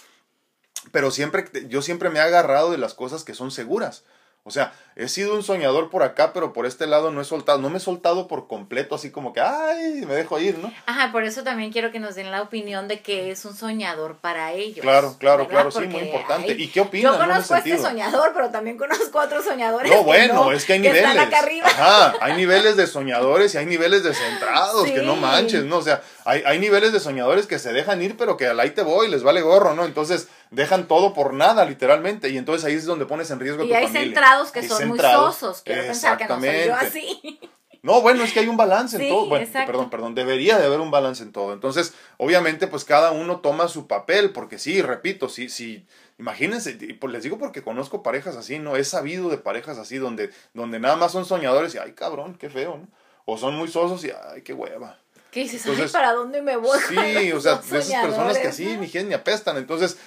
[0.93, 4.05] pero siempre, yo siempre me he agarrado de las cosas que son seguras.
[4.49, 7.59] O sea, he sido un soñador por acá, pero por este lado no he soltado,
[7.59, 10.73] no me he soltado por completo, así como que, ay, me dejo ir, ¿no?
[10.87, 14.19] Ajá, por eso también quiero que nos den la opinión de que es un soñador
[14.19, 14.83] para ellos.
[14.83, 16.53] Claro, claro, claro, sí, muy importante.
[16.53, 17.15] ¿Y qué opinas?
[17.15, 19.91] Yo conozco a este soñador, pero también conozco a otros soñadores.
[19.91, 21.11] No, bueno, es que hay niveles.
[21.11, 21.67] Están acá arriba.
[21.67, 25.79] Ajá, hay niveles de soñadores y hay niveles de centrados, que no manches, ¿no?
[25.79, 28.71] O sea, hay, hay niveles de soñadores que se dejan ir, pero que al ahí
[28.71, 29.85] te voy, les vale gorro, ¿no?
[29.85, 33.67] Entonces, dejan todo por nada, literalmente, y entonces ahí es donde pones en riesgo a
[33.67, 33.89] tu familia.
[33.89, 37.41] Y hay centrados que son muy sosos, quiero pensar que no soy yo así.
[37.83, 39.29] No, bueno, es que hay un balance en todo.
[39.29, 41.53] Bueno, perdón, perdón, debería de haber un balance en todo.
[41.53, 45.87] Entonces, obviamente, pues cada uno toma su papel, porque sí, repito, sí, sí,
[46.19, 48.75] imagínense, y pues les digo porque conozco parejas así, ¿no?
[48.75, 52.51] He sabido de parejas así, donde, donde nada más son soñadores y, ay, cabrón, qué
[52.51, 52.89] feo, ¿no?
[53.25, 54.99] O son muy sosos y, ay, qué hueva.
[55.37, 55.93] ¿Qué dices?
[55.93, 56.79] ¿para dónde me voy?
[56.89, 59.59] Sí, o sea, de esas personas que así ni ni apestan.
[59.59, 59.99] Entonces,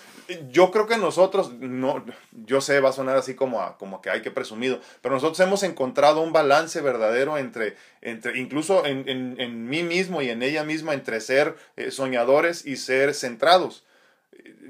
[0.50, 2.04] yo creo que nosotros, no,
[2.48, 5.40] yo sé, va a sonar así como, a, como que hay que presumido, pero nosotros
[5.42, 10.42] hemos encontrado un balance verdadero entre, entre incluso en, en, en mí mismo y en
[10.42, 13.84] ella misma, entre ser eh, soñadores y ser centrados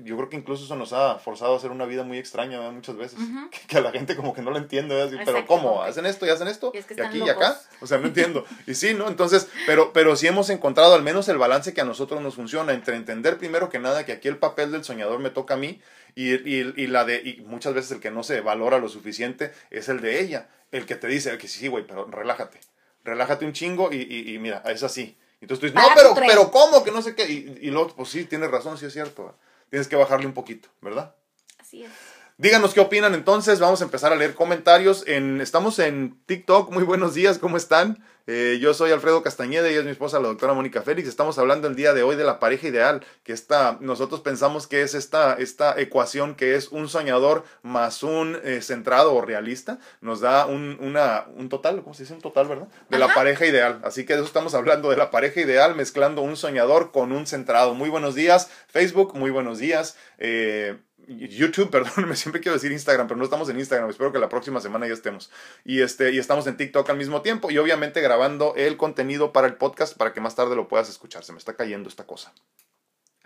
[0.03, 2.95] yo creo que incluso eso nos ha forzado a hacer una vida muy extraña muchas
[2.95, 3.19] veces.
[3.67, 5.19] que, a la gente como que no lo entiende.
[5.25, 5.82] pero ¿cómo?
[5.82, 6.71] ¿Hacen esto y hacen esto?
[6.73, 7.60] Y, aquí y acá.
[7.82, 8.45] O sea, no entiendo.
[8.67, 9.08] y sí, ¿no?
[9.08, 12.73] Entonces, pero, pero sí hemos encontrado al menos el balance que a nosotros nos funciona
[12.73, 15.82] entre entender primero que nada que aquí el papel del soñador me toca a mí
[16.15, 19.51] y, y, y la de, y muchas veces el que no se valora lo suficiente
[19.69, 20.49] es el de ella.
[20.71, 22.60] El que te dice, que sí, güey, pero relájate.
[23.03, 25.17] Relájate un chingo y, y, mira, es así.
[25.41, 26.84] Entonces tú dices, no, pero, pero ¿cómo?
[26.84, 27.25] Que no sé qué.
[27.27, 29.36] Y, y luego, pues sí, tienes razón, sí es cierto
[29.69, 31.15] tienes que bajarle un poquito, ¿verdad?
[31.60, 31.91] Así es.
[32.39, 35.04] Díganos qué opinan entonces, vamos a empezar a leer comentarios.
[35.08, 38.02] En, estamos en TikTok, muy buenos días, ¿cómo están?
[38.28, 41.10] Eh, yo soy Alfredo Castañeda y es mi esposa, la doctora Mónica Félix.
[41.10, 44.84] Estamos hablando el día de hoy de la pareja ideal, que está, nosotros pensamos que
[44.84, 50.21] es esta, esta ecuación que es un soñador más un eh, centrado o realista, nos
[50.21, 52.13] da un, una, un total, ¿cómo se dice?
[52.13, 52.69] Un total, ¿verdad?
[52.89, 53.82] De la pareja ideal.
[53.84, 57.28] Así que de eso estamos hablando, de la pareja ideal, mezclando un soñador con un
[57.28, 57.73] centrado.
[57.73, 59.97] Muy buenos días, Facebook, muy buenos días.
[60.19, 60.78] Eh,
[61.17, 64.30] YouTube, perdón, me siempre quiero decir Instagram, pero no estamos en Instagram, espero que la
[64.30, 65.32] próxima semana ya estemos.
[65.65, 69.48] Y, este, y estamos en TikTok al mismo tiempo y obviamente grabando el contenido para
[69.48, 71.24] el podcast para que más tarde lo puedas escuchar.
[71.24, 72.34] Se me está cayendo esta cosa.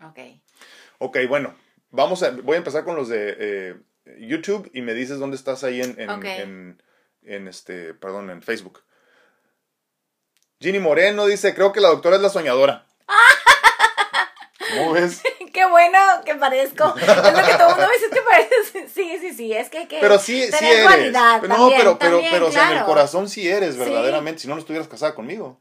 [0.02, 0.20] Ok.
[1.00, 1.56] Ok, bueno,
[1.92, 3.76] vamos a, voy a empezar con los de eh,
[4.20, 6.82] YouTube y me dices dónde estás ahí en, en,
[7.24, 8.84] en, este, perdón, en Facebook.
[10.60, 12.88] Ginny Moreno dice, creo que la doctora es la soñadora.
[14.78, 15.22] ¿Cómo ves?
[15.54, 16.94] Qué bueno que parezco.
[16.98, 18.92] Es lo que todo el mundo me dice que pareces.
[18.94, 21.14] Sí, sí, sí, es que que pero sí, sí eres.
[21.14, 24.42] no, pero, pero, pero, o sea, en el corazón sí eres, verdaderamente.
[24.42, 25.60] Si no, no estuvieras casada conmigo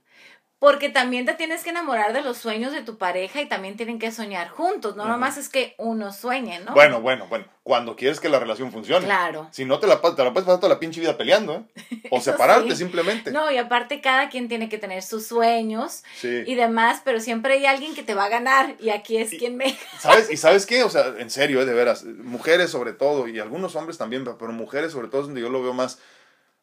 [0.63, 3.99] porque también te tienes que enamorar de los sueños de tu pareja y también tienen
[3.99, 6.73] que soñar juntos, no nomás es que uno sueñe, ¿no?
[6.73, 9.05] Bueno, bueno, bueno, cuando quieres que la relación funcione.
[9.05, 9.49] Claro.
[9.51, 12.01] Si no, te la, te la puedes pasar toda la pinche vida peleando, ¿eh?
[12.11, 13.33] O separarte simplemente.
[13.33, 17.67] No, y aparte cada quien tiene que tener sus sueños y demás, pero siempre hay
[17.67, 19.77] alguien que te va a ganar y aquí es quien me...
[19.99, 20.31] ¿Sabes?
[20.31, 20.85] ¿Y sabes qué?
[20.85, 21.65] O sea, en serio, ¿eh?
[21.65, 25.41] de veras, mujeres sobre todo, y algunos hombres también, pero mujeres sobre todo es donde
[25.41, 25.99] yo lo veo más,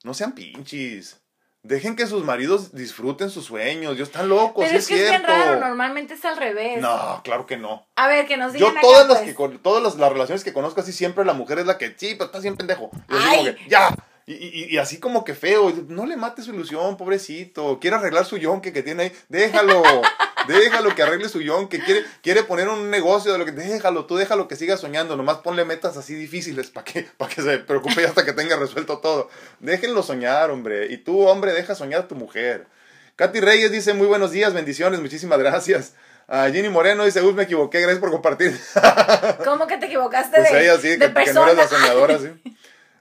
[0.06, 1.20] no sean pinches.
[1.62, 3.98] Dejen que sus maridos disfruten sus sueños.
[3.98, 6.82] Yo están locos, Pero es, que es bien raro, normalmente es al revés.
[6.82, 7.86] No, claro que no.
[7.96, 9.36] A ver, que nos digan Yo todas las pues.
[9.36, 12.26] que todas las, relaciones que conozco así siempre la mujer es la que, sí, pero
[12.26, 12.90] está siempre pendejo.
[13.10, 13.94] Y ya.
[14.26, 17.80] Y, y, y, así como que feo, no le mate su ilusión, pobrecito.
[17.80, 19.12] Quiere arreglar su yonque que tiene ahí.
[19.28, 19.82] Déjalo.
[20.54, 21.80] déjalo que arregle su yonque.
[21.80, 23.52] Quiere, quiere poner un negocio de lo que.
[23.52, 25.16] Déjalo, tú déjalo que siga soñando.
[25.16, 29.00] Nomás ponle metas así difíciles para que, para que se preocupe hasta que tenga resuelto
[29.00, 29.30] todo.
[29.60, 30.88] Déjenlo soñar, hombre.
[30.92, 32.68] Y tú, hombre, deja soñar a tu mujer.
[33.20, 35.94] Katy Reyes dice muy buenos días, bendiciones, muchísimas gracias.
[36.30, 38.58] Uh, Ginny Moreno dice, uy, me equivoqué, gracias por compartir.
[39.44, 42.30] ¿Cómo que te equivocaste pues de, ella sí, que, que, no eres la soñadora, sí.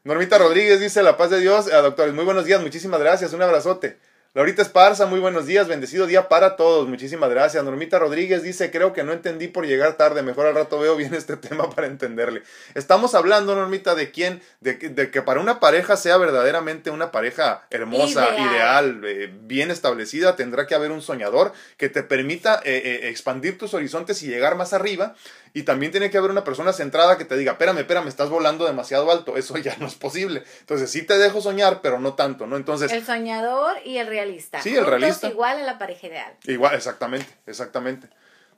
[0.03, 3.43] Normita Rodríguez dice, la paz de Dios, uh, doctores, muy buenos días, muchísimas gracias, un
[3.43, 3.99] abrazote.
[4.35, 7.65] Laurita Esparza, muy buenos días, bendecido día para todos, muchísimas gracias.
[7.65, 11.15] Normita Rodríguez dice, creo que no entendí por llegar tarde, mejor al rato veo bien
[11.15, 12.43] este tema para entenderle.
[12.75, 17.67] Estamos hablando, Normita, de quién, de, de que para una pareja sea verdaderamente una pareja
[17.71, 22.83] hermosa, ideal, ideal eh, bien establecida, tendrá que haber un soñador que te permita eh,
[22.85, 25.15] eh, expandir tus horizontes y llegar más arriba.
[25.55, 28.67] Y también tiene que haber una persona centrada que te diga, espérame, espérame, estás volando
[28.67, 30.43] demasiado alto, eso ya no es posible.
[30.61, 32.57] Entonces sí te dejo soñar, pero no tanto, ¿no?
[32.57, 32.93] Entonces...
[32.93, 34.63] El soñador y el realista.
[34.63, 35.29] Sí, el realista.
[35.29, 36.33] igual a la pareja ideal.
[36.45, 38.09] Igual, exactamente, exactamente.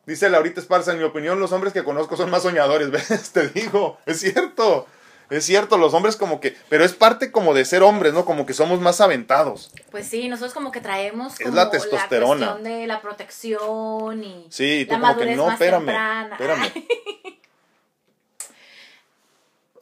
[0.06, 3.30] Dice Laurita Esparza, en mi opinión los hombres que conozco son más soñadores, ¿ves?
[3.32, 4.86] Te digo, es cierto.
[5.30, 8.24] Es cierto, los hombres como que, pero es parte como de ser hombres, ¿no?
[8.24, 9.70] Como que somos más aventados.
[9.90, 12.46] Pues sí, nosotros como que traemos como es la testosterona.
[12.46, 16.30] La cuestión de la protección y sí, tú la como que no, más espérame, temprana.
[16.32, 16.72] espérame.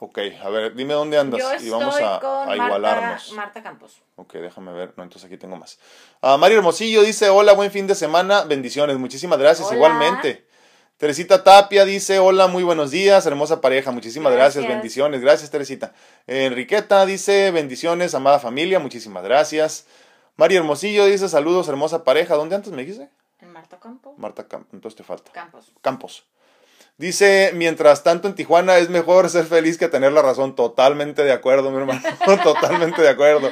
[0.00, 3.32] Ok, a ver, dime dónde andas Yo y vamos a, con a igualarnos.
[3.32, 4.00] Marta, Marta Campos.
[4.14, 4.94] Ok, déjame ver.
[4.96, 5.80] No, entonces aquí tengo más.
[6.22, 8.96] Ah, Mario Hermosillo dice, hola, buen fin de semana, bendiciones.
[8.96, 9.76] Muchísimas gracias, Hola.
[9.76, 10.46] igualmente.
[10.98, 14.76] Teresita Tapia dice, hola, muy buenos días, hermosa pareja, muchísimas gracias, Gracias.
[14.76, 15.92] bendiciones, gracias Teresita.
[16.26, 19.86] Eh, Enriqueta dice, bendiciones, amada familia, muchísimas gracias.
[20.34, 23.10] Mario Hermosillo dice, saludos, hermosa pareja, ¿dónde antes me dijiste?
[23.40, 24.18] En Marta Campos.
[24.18, 25.30] Marta Campos, entonces te falta.
[25.30, 25.72] Campos.
[25.82, 26.24] Campos.
[26.96, 30.56] Dice, mientras tanto en Tijuana es mejor ser feliz que tener la razón.
[30.56, 32.02] Totalmente de acuerdo, mi hermano.
[32.42, 33.50] Totalmente de acuerdo.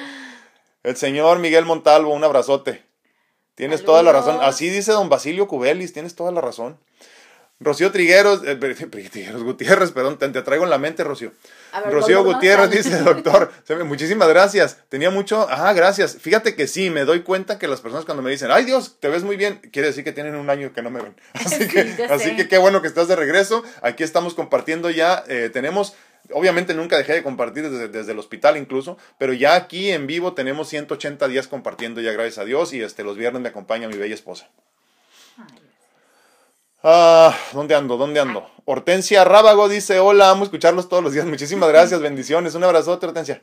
[0.82, 2.84] El señor Miguel Montalvo, un abrazote.
[3.54, 4.38] Tienes toda la razón.
[4.42, 6.80] Así dice don Basilio Cubelis, tienes toda la razón.
[7.58, 8.56] Rocío Trigueros, eh,
[9.10, 11.32] Trigueros Gutiérrez, perdón, te, te traigo en la mente, Rocío.
[11.72, 13.50] Ver, Rocío Gutiérrez dice, doctor,
[13.84, 14.78] muchísimas gracias.
[14.88, 16.18] Tenía mucho, ajá, gracias.
[16.20, 19.08] Fíjate que sí, me doy cuenta que las personas cuando me dicen, ay Dios, te
[19.08, 21.16] ves muy bien, quiere decir que tienen un año que no me ven.
[21.32, 23.64] Así Sí, que, así que qué bueno que estás de regreso.
[23.80, 25.94] Aquí estamos compartiendo ya, eh, tenemos,
[26.32, 30.34] obviamente nunca dejé de compartir desde, desde el hospital incluso, pero ya aquí en vivo
[30.34, 33.96] tenemos 180 días compartiendo ya, gracias a Dios, y este, los viernes me acompaña mi
[33.96, 34.50] bella esposa.
[35.38, 35.46] Ay,
[36.88, 37.96] Ah, ¿dónde ando?
[37.96, 38.48] ¿Dónde ando?
[38.64, 41.26] Hortensia Rábago dice, hola, amo escucharlos todos los días.
[41.26, 42.54] Muchísimas gracias, bendiciones.
[42.54, 43.42] Un abrazote, Hortensia.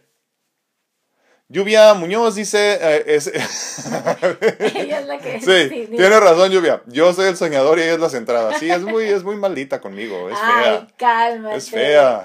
[1.49, 3.27] Lluvia Muñoz dice, eh, es-
[4.75, 5.41] Ella es la que.
[5.41, 5.97] sí, dime.
[5.97, 6.83] tiene razón, Lluvia.
[6.87, 8.57] Yo soy el soñador y ella es la centrada.
[8.57, 10.87] Sí, es muy, es muy maldita conmigo, es Ay, fea.
[10.97, 11.57] cálmate.
[11.57, 12.23] Es fea.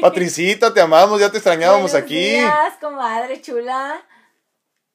[0.00, 2.16] Patricita, te amamos, ya te extrañábamos Buenos aquí.
[2.30, 4.02] días, comadre chula.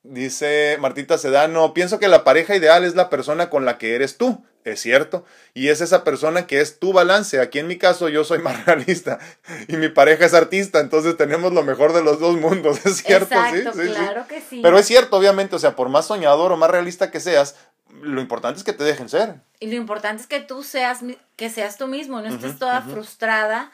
[0.03, 4.17] Dice Martita Sedano, pienso que la pareja ideal es la persona con la que eres
[4.17, 4.45] tú.
[4.65, 5.25] Es cierto.
[5.53, 7.39] Y es esa persona que es tu balance.
[7.39, 9.19] Aquí en mi caso yo soy más realista
[9.67, 10.79] y mi pareja es artista.
[10.79, 12.79] Entonces tenemos lo mejor de los dos mundos.
[12.85, 13.93] Es cierto, Exacto, sí, sí, sí.
[13.93, 14.59] claro que sí.
[14.61, 15.55] Pero es cierto, obviamente.
[15.55, 17.55] O sea, por más soñador o más realista que seas,
[18.01, 19.35] lo importante es que te dejen ser.
[19.59, 20.99] Y lo importante es que tú seas,
[21.43, 23.69] que seas tú mismo, no estés toda frustrada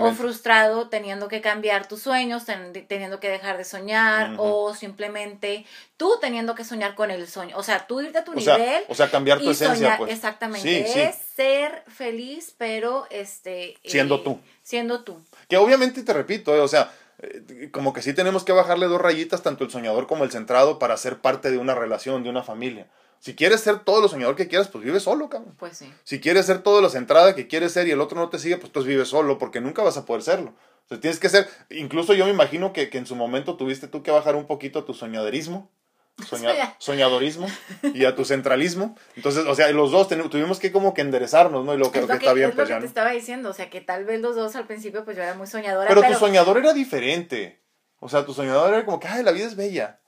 [0.00, 5.64] o frustrado teniendo que cambiar tus sueños, ten- teniendo que dejar de soñar o simplemente
[5.96, 7.56] tú teniendo que soñar con el sueño.
[7.56, 9.98] O sea, tú irte a tu O sea, nivel o sea, cambiar tu esencia, soñar.
[9.98, 10.12] pues.
[10.12, 10.86] Exactamente.
[10.86, 11.00] Sí, sí.
[11.00, 13.76] Es ser feliz, pero este...
[13.84, 14.40] Siendo eh, tú.
[14.64, 15.22] Siendo tú.
[15.48, 19.00] Que obviamente te repito, eh, o sea, eh, como que sí tenemos que bajarle dos
[19.00, 22.42] rayitas, tanto el soñador como el centrado, para ser parte de una relación, de una
[22.42, 22.88] familia.
[23.24, 25.54] Si quieres ser todo lo soñador que quieras, pues vive solo, cabrón.
[25.58, 25.90] Pues sí.
[26.02, 28.58] Si quieres ser todo lo centrada que quieres ser y el otro no te sigue,
[28.58, 30.50] pues tú vives solo, porque nunca vas a poder serlo.
[30.50, 33.88] O sea, tienes que ser, incluso yo me imagino que, que en su momento tuviste
[33.88, 35.70] tú que bajar un poquito tu soñaderismo,
[36.28, 37.46] soña- Soña- soñadorismo
[37.94, 38.94] y a tu centralismo.
[39.16, 41.72] Entonces, o sea, los dos tuvimos que como que enderezarnos, ¿no?
[41.72, 42.82] Y lo que, Es que lo que, está bien, es lo pues que ya te
[42.82, 42.86] no.
[42.88, 45.46] estaba diciendo, o sea que tal vez los dos al principio pues yo era muy
[45.46, 47.62] soñadora, Pero, pero, tu soñador era diferente.
[48.00, 50.00] O sea, tu soñador era como que, ay, la vida es bella.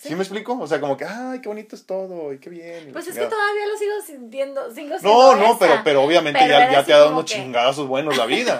[0.00, 0.14] ¿Sí, Sí.
[0.14, 0.58] me explico?
[0.58, 2.88] O sea, como que, ay, qué bonito es todo y qué bien.
[2.88, 5.58] y pues es que todavía lo sigo sintiendo, sigo No, no, esa.
[5.58, 8.56] pero, pero obviamente Pero ya, ya te ha dado unos que- chingazos buenos la vida.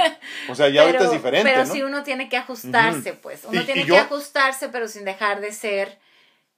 [0.51, 1.73] O sea, ya ahorita es diferente, Pero ¿no?
[1.73, 3.45] sí uno tiene que ajustarse, pues.
[3.47, 5.99] Uno Y- tiene y que ajustarse, pero sin dejar de ser.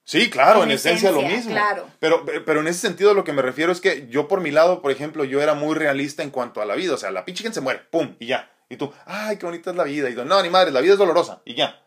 [0.05, 1.53] Sí, claro, en, en esencia, lo mismo.
[1.53, 1.87] claro.
[2.01, 4.83] Pero, pero en ese sentido lo que me refiero es que yo por mi lado,
[4.83, 6.95] por ejemplo, yo era muy realista en cuanto a la vida.
[6.95, 8.51] O sea, la pinche gente se muere, pum, y ya.
[8.69, 10.11] Y tú, ay, qué bonita es la vida.
[10.11, 11.81] Y tú, no, ni madre, la vida es dolorosa, y ya.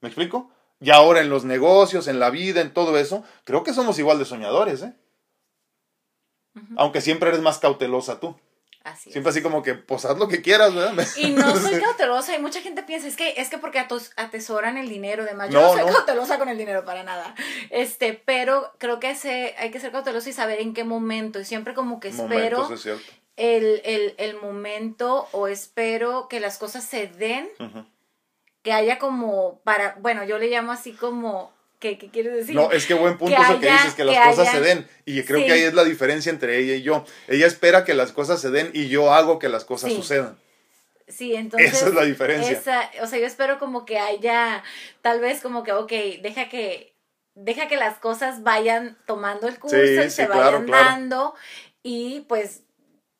[0.00, 0.52] ¿Me explico?
[0.80, 4.18] Y ahora en los negocios, en la vida, en todo eso, creo que somos igual
[4.18, 4.92] de soñadores, ¿eh?
[6.76, 8.34] Aunque siempre eres más cautelosa tú.
[8.82, 9.14] Así es.
[9.14, 11.04] Siempre así como que, pues haz lo que quieras, ¿verdad?
[11.16, 14.78] Y no soy cautelosa y mucha gente piensa, es que, es que porque atos- atesoran
[14.78, 15.50] el dinero, demás.
[15.50, 15.92] Yo No, no, soy no.
[15.92, 17.34] cautelosa con el dinero para nada.
[17.70, 19.08] Este, pero creo que
[19.58, 21.40] hay que ser cauteloso y saber en qué momento.
[21.40, 23.00] Y siempre como que espero Momentos, es
[23.36, 27.84] el, el, el momento o espero que las cosas se den Ujú.
[28.66, 32.56] Que haya como para, bueno, yo le llamo así como ¿Qué, ¿Qué, quieres decir?
[32.56, 34.88] No, es que buen punto eso que dices, que las cosas se den.
[35.04, 37.04] Y creo que ahí es la diferencia entre ella y yo.
[37.28, 40.36] Ella espera que las cosas se den y yo hago que las cosas sucedan.
[41.06, 41.74] Sí, entonces.
[41.74, 42.58] Esa es la diferencia.
[43.00, 44.64] o sea, yo espero como que haya,
[45.00, 46.92] tal vez como que, ok, deja que,
[47.36, 51.36] deja que las cosas vayan tomando el curso y se vayan dando.
[51.84, 52.62] Y pues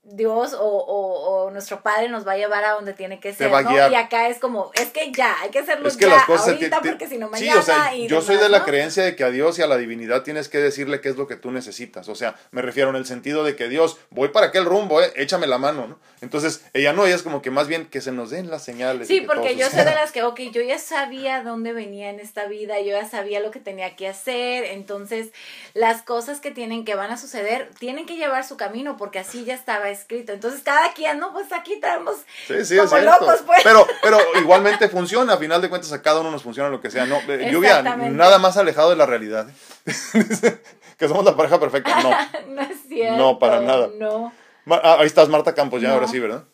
[0.09, 3.91] Dios o, o, nuestro Padre nos va a llevar a donde tiene que ser, ¿no?
[3.91, 6.49] Y acá es como, es que ya, hay que hacerlo es que ya las cosas
[6.51, 9.25] ahorita porque si no mañana sí, o sea, yo soy de la creencia de que
[9.25, 12.09] a Dios y a la divinidad tienes que decirle qué es lo que tú necesitas,
[12.09, 15.13] o sea, me refiero en el sentido de que Dios, voy para aquel rumbo, eh,
[15.17, 15.99] échame la mano, ¿no?
[16.21, 19.09] Entonces, ella no, ella es como que más bien que se nos den las señales.
[19.09, 22.47] Sí, porque yo soy de las que, ok, yo ya sabía dónde venía en esta
[22.47, 25.29] vida, yo ya sabía lo que tenía que hacer, entonces
[25.75, 29.45] las cosas que tienen, que van a suceder, tienen que llevar su camino porque así
[29.45, 31.33] ya estaba escrito, entonces cada quien, ¿no?
[31.33, 33.61] Pues aquí tenemos sí, sí, como locos, pues.
[33.63, 36.91] Pero, pero igualmente funciona, a final de cuentas a cada uno nos funciona lo que
[36.91, 37.07] sea.
[37.07, 39.49] No, eh, lluvia, nada más alejado de la realidad.
[39.49, 39.53] ¿eh?
[40.99, 42.01] que somos la pareja perfecta.
[42.03, 42.11] No.
[42.49, 43.17] no es cierto.
[43.17, 43.89] No, para nada.
[43.97, 44.33] No.
[44.69, 46.45] Ah, ahí estás, Marta Campos, ya ahora sí, ¿verdad?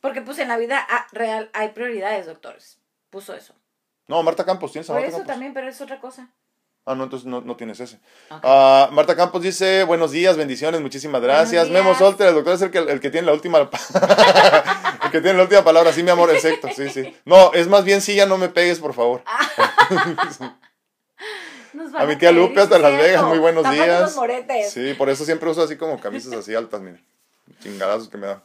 [0.00, 2.78] Porque pues en la vida ah, real hay prioridades, doctores.
[3.10, 3.54] Puso eso.
[4.06, 6.28] No, Marta Campos, tienes a Por eso también, pero es otra cosa.
[6.86, 7.98] Ah, no, entonces no, no tienes ese.
[8.28, 11.70] Ah, Marta Campos dice, buenos días, bendiciones, muchísimas gracias.
[11.70, 13.58] Memo Solter, el doctor es el que, el que tiene la última
[15.04, 17.10] el que tiene la última palabra, sí, mi amor, exacto, sí, sí.
[17.24, 19.22] No, es más bien sí, ya no me pegues, por favor.
[21.96, 24.14] a mi tía Lupe hasta Las Vegas, muy buenos días.
[24.68, 27.02] Sí, por eso siempre uso así como camisas así altas, miren.
[27.62, 28.42] Chingadazos que me da.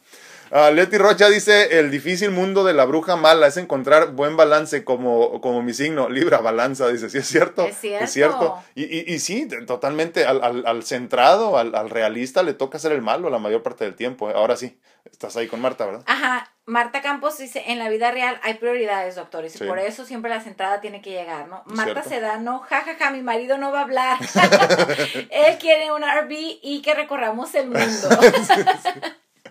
[0.50, 4.82] Uh, Leti Rocha dice, el difícil mundo de la bruja mala es encontrar buen balance
[4.84, 7.66] como, como mi signo, Libra, balanza, dice, sí es cierto.
[7.66, 8.04] Es cierto.
[8.04, 8.62] Es cierto.
[8.74, 12.90] Y, y, y sí, totalmente al, al, al centrado, al, al, realista le toca ser
[12.90, 14.28] el malo la mayor parte del tiempo.
[14.28, 14.32] ¿eh?
[14.34, 16.02] Ahora sí, estás ahí con Marta, ¿verdad?
[16.06, 20.30] Ajá, Marta Campos dice, en la vida real hay prioridades, doctores, y por eso siempre
[20.30, 21.62] la centrada tiene que llegar, ¿no?
[21.66, 24.18] Marta Sedano, jajaja, ja, ja, mi marido no va a hablar.
[25.30, 26.32] Él quiere un RV
[26.62, 28.08] y que recorramos el mundo.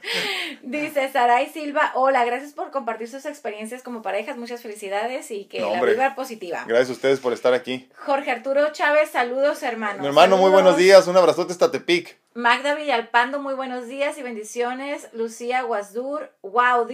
[0.61, 5.61] Dice Saray Silva, hola, gracias por compartir sus experiencias como parejas, muchas felicidades y que
[5.61, 6.63] la vida positiva.
[6.67, 7.89] Gracias a ustedes por estar aquí.
[7.97, 10.01] Jorge Arturo Chávez, saludos hermano.
[10.01, 12.17] Mi hermano, muy buenos días, un abrazote hasta Tepic.
[12.33, 15.09] Magda Villalpando, muy buenos días y bendiciones.
[15.13, 16.87] Lucía Guasdur, wow,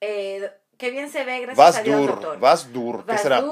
[0.00, 2.38] eh, qué bien se ve, gracias a Dios, doctor.
[2.38, 3.44] Vasdur, ¿qué será?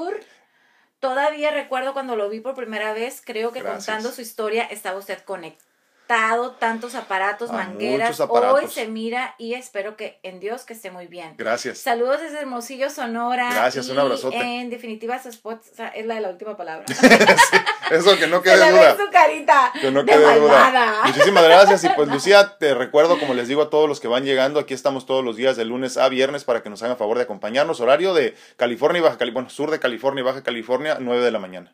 [0.99, 5.19] Todavía recuerdo cuando lo vi por primera vez, creo que contando su historia estaba usted
[5.19, 5.66] conectado
[6.07, 8.19] tantos aparatos, mangueras.
[8.19, 11.35] Hoy se mira y espero que en Dios que esté muy bien.
[11.37, 11.79] Gracias.
[11.79, 13.49] Saludos desde Hermosillo, Sonora.
[13.53, 14.37] Gracias, un abrazote.
[14.37, 15.61] En definitiva, su spot
[15.93, 16.85] es la de la última palabra.
[17.91, 18.97] eso que no quede se duda.
[18.97, 19.71] Su carita.
[19.79, 21.01] Que no quede duda.
[21.05, 21.83] Muchísimas gracias.
[21.83, 24.73] Y pues, Lucía, te recuerdo, como les digo a todos los que van llegando, aquí
[24.73, 27.79] estamos todos los días de lunes a viernes para que nos hagan favor de acompañarnos.
[27.79, 31.31] Horario de California y Baja California, bueno, sur de California y Baja California, 9 de
[31.31, 31.73] la mañana.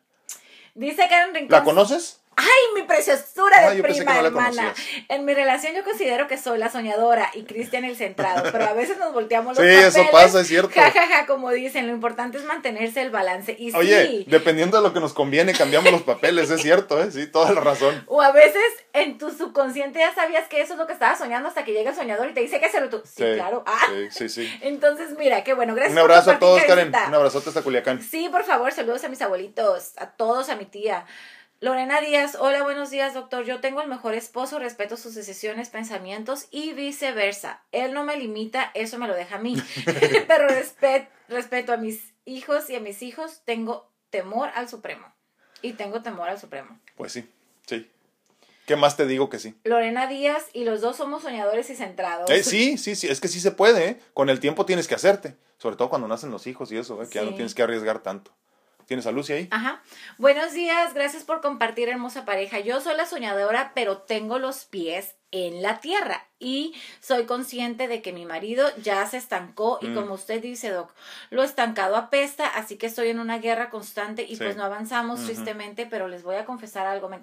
[0.74, 1.50] Dice Karen Rincón.
[1.50, 2.20] ¿La conoces?
[2.36, 4.74] ¡Ay, mi preciosura de prima hermana!
[5.08, 8.72] En mi relación yo considero que soy la soñadora y Cristian el centrado, pero a
[8.72, 9.94] veces nos volteamos los sí, papeles.
[9.94, 10.70] Sí, eso pasa, es cierto.
[10.74, 13.56] Ja, ja, ja, como dicen, lo importante es mantenerse el balance.
[13.58, 14.24] Y Oye, sí.
[14.28, 17.10] dependiendo de lo que nos conviene, cambiamos los papeles, es cierto, ¿eh?
[17.10, 18.04] Sí, toda la razón.
[18.06, 21.48] O a veces en tu subconsciente ya sabías que eso es lo que estabas soñando
[21.48, 23.02] hasta que llega el soñador y te dice que hacerlo tú.
[23.04, 23.64] Sí, claro.
[23.66, 23.86] Ah.
[23.88, 24.58] Sí, sí, sí.
[24.60, 25.74] Entonces, mira, qué bueno.
[25.74, 26.88] Gracias Un abrazo a todos, Karen.
[26.88, 28.02] Un abrazote hasta Culiacán.
[28.02, 31.06] Sí, por favor, saludos a mis abuelitos, a todos, a mi tía.
[31.64, 33.46] Lorena Díaz, hola, buenos días, doctor.
[33.46, 37.62] Yo tengo el mejor esposo, respeto sus decisiones, pensamientos y viceversa.
[37.72, 39.56] Él no me limita, eso me lo deja a mí.
[40.28, 40.46] Pero
[41.28, 45.06] respeto a mis hijos y a mis hijos, tengo temor al Supremo.
[45.62, 46.78] Y tengo temor al Supremo.
[46.98, 47.26] Pues sí,
[47.66, 47.90] sí.
[48.66, 49.54] ¿Qué más te digo que sí?
[49.64, 52.28] Lorena Díaz y los dos somos soñadores y centrados.
[52.28, 54.00] Eh, sí, sí, sí, es que sí se puede, ¿eh?
[54.12, 57.08] Con el tiempo tienes que hacerte, sobre todo cuando nacen los hijos y eso, ¿eh?
[57.08, 58.32] que ya no tienes que arriesgar tanto.
[58.86, 59.48] ¿Tienes a Lucy ahí?
[59.50, 59.82] Ajá.
[60.18, 62.60] Buenos días, gracias por compartir, hermosa pareja.
[62.60, 68.02] Yo soy la soñadora, pero tengo los pies en la tierra y soy consciente de
[68.02, 69.94] que mi marido ya se estancó y mm.
[69.94, 70.94] como usted dice, Doc,
[71.30, 75.86] lo estancado apesta, así que estoy en una guerra constante y pues no avanzamos tristemente,
[75.86, 77.20] pero les voy a confesar algo, me,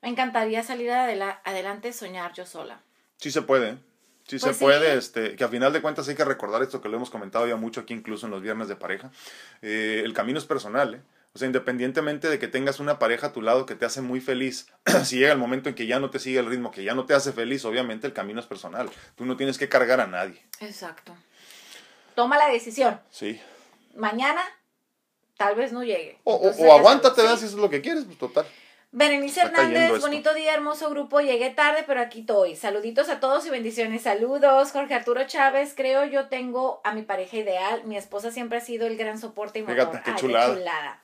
[0.00, 2.80] me encantaría salir adelante soñar yo sola.
[3.18, 3.78] Sí se puede.
[4.32, 6.88] Sí se pues puede, este, que a final de cuentas hay que recordar esto que
[6.88, 9.10] lo hemos comentado ya mucho aquí incluso en los viernes de pareja.
[9.60, 11.02] Eh, el camino es personal, ¿eh?
[11.34, 14.22] O sea, independientemente de que tengas una pareja a tu lado que te hace muy
[14.22, 14.68] feliz,
[15.04, 17.04] si llega el momento en que ya no te sigue el ritmo, que ya no
[17.04, 18.88] te hace feliz, obviamente el camino es personal.
[19.16, 20.42] Tú no tienes que cargar a nadie.
[20.60, 21.14] Exacto.
[22.14, 23.02] Toma la decisión.
[23.10, 23.38] Sí.
[23.94, 24.40] Mañana
[25.36, 26.18] tal vez no llegue.
[26.24, 28.46] O, o, aguántate, si eso es lo que quieres, pues total.
[28.94, 31.20] Berenice Hernández, bonito día, hermoso grupo.
[31.20, 32.56] Llegué tarde, pero aquí estoy.
[32.56, 34.02] Saluditos a todos y bendiciones.
[34.02, 35.72] Saludos, Jorge Arturo Chávez.
[35.74, 37.84] Creo yo tengo a mi pareja ideal.
[37.84, 39.76] Mi esposa siempre ha sido el gran soporte y motor.
[39.76, 41.00] Fíjate, qué, chulada.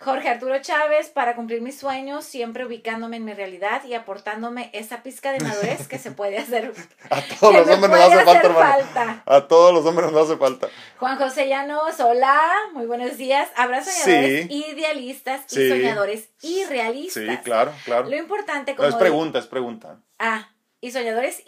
[0.00, 5.02] Jorge Arturo Chávez, para cumplir mis sueños, siempre ubicándome en mi realidad y aportándome esa
[5.02, 6.72] pizca de madurez que se puede hacer.
[7.10, 9.22] A todos los hombres nos hace falta, hermano.
[9.26, 10.68] A todos los hombres nos hace falta.
[10.98, 12.40] Juan José Llanos, hola,
[12.72, 13.48] muy buenos días.
[13.56, 17.22] Habrá soñadores idealistas y soñadores irrealistas.
[17.22, 18.10] Sí, claro, claro.
[18.10, 18.88] Lo importante como...
[18.88, 20.00] es pregunta, es pregunta.
[20.18, 21.42] Ah, y soñadores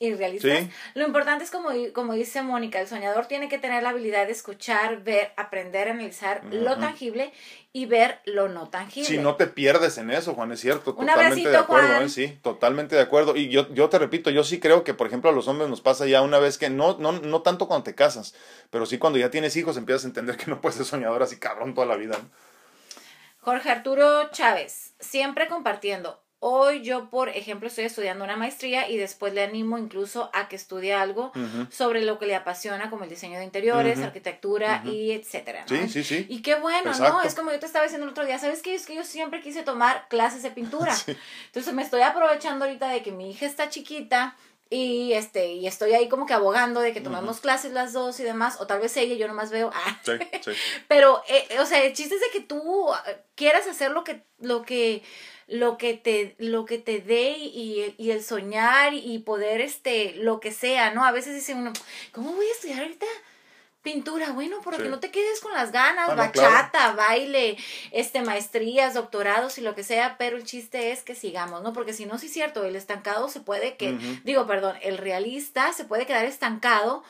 [0.00, 0.80] irrealistas irrealistas.
[0.94, 4.32] Lo importante es como, como dice Mónica, el soñador tiene que tener la habilidad de
[4.32, 7.32] escuchar, ver, aprender, analizar lo tangible
[7.72, 9.06] y ver lo no tangible.
[9.06, 12.08] Si no te pierdes en eso, Juan, es cierto, totalmente de acuerdo, ¿eh?
[12.08, 13.36] sí, totalmente de acuerdo.
[13.36, 15.82] Y yo, yo te repito, yo sí creo que, por ejemplo, a los hombres nos
[15.82, 18.34] pasa ya una vez que no, no, no tanto cuando te casas,
[18.70, 21.36] pero sí cuando ya tienes hijos empiezas a entender que no puedes ser soñador así
[21.36, 22.18] cabrón toda la vida.
[23.40, 29.34] Jorge Arturo Chávez, siempre compartiendo Hoy yo, por ejemplo, estoy estudiando una maestría y después
[29.34, 31.32] le animo incluso a que estudie algo
[31.70, 35.66] sobre lo que le apasiona, como el diseño de interiores, arquitectura y etcétera.
[35.68, 36.24] Sí, sí, sí.
[36.30, 37.20] Y qué bueno, ¿no?
[37.20, 38.74] Es como yo te estaba diciendo el otro día, ¿sabes qué?
[38.74, 40.96] Es que yo siempre quise tomar clases de pintura.
[41.46, 44.34] Entonces me estoy aprovechando ahorita de que mi hija está chiquita
[44.70, 48.22] y este y estoy ahí como que abogando de que tomemos clases las dos y
[48.22, 49.98] demás o tal vez ella yo nomás veo ah.
[50.04, 50.12] sí,
[50.44, 50.52] sí.
[50.86, 52.88] pero eh, o sea el chiste es de que tú
[53.34, 55.02] quieras hacer lo que lo que
[55.50, 60.38] lo que te, lo que te dé y, y, el soñar y poder, este, lo
[60.38, 61.04] que sea, ¿no?
[61.04, 61.72] A veces dice uno,
[62.12, 63.06] ¿cómo voy a estudiar ahorita?
[63.82, 67.56] Pintura, bueno, porque no te quedes con las ganas, bachata, baile,
[67.92, 71.72] este, maestrías, doctorados y lo que sea, pero el chiste es que sigamos, ¿no?
[71.72, 75.72] Porque si no, sí es cierto, el estancado se puede que, digo, perdón, el realista
[75.72, 77.02] se puede quedar estancado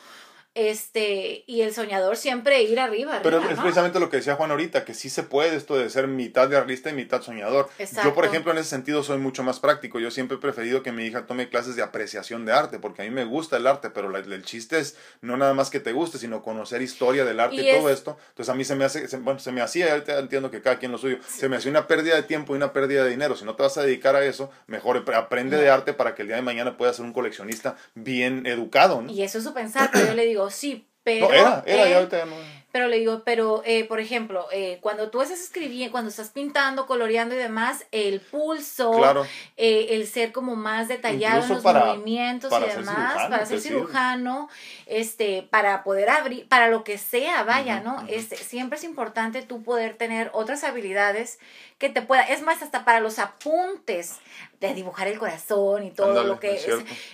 [0.53, 3.21] este, y el soñador siempre ir arriba.
[3.23, 6.07] Pero es precisamente lo que decía Juan ahorita, que sí se puede esto de ser
[6.07, 7.69] mitad de realista y mitad soñador.
[8.03, 9.99] Yo, por ejemplo, en ese sentido soy mucho más práctico.
[9.99, 13.05] Yo siempre he preferido que mi hija tome clases de apreciación de arte, porque a
[13.05, 16.17] mí me gusta el arte, pero el chiste es no nada más que te guste,
[16.17, 18.17] sino conocer historia del arte y, todo esto.
[18.29, 20.97] Entonces a mí se me hace, bueno, se me hacía, entiendo que cada quien lo
[20.97, 23.37] suyo, se me hacía una pérdida de tiempo y una pérdida de dinero.
[23.37, 26.27] Si no te vas a dedicar a eso, mejor aprende de arte para que el
[26.27, 29.03] día de mañana puedas ser un coleccionista bien educado.
[29.07, 31.97] Y eso es su pensar, pero yo le digo, sí, pero, no, era, era, ya
[31.97, 32.35] ahorita no.
[32.71, 36.85] Pero le digo, pero eh, por ejemplo, eh, cuando tú estás escribiendo, cuando estás pintando,
[36.85, 39.25] coloreando y demás, el pulso,
[39.57, 44.49] eh, el ser como más detallado en los movimientos y demás, para ser cirujano,
[44.85, 48.05] este, para poder abrir, para lo que sea, vaya, ¿no?
[48.07, 51.39] Este, siempre es importante tú poder tener otras habilidades
[51.77, 54.19] que te pueda, es más, hasta para los apuntes
[54.59, 56.67] de dibujar el corazón y todo lo que es,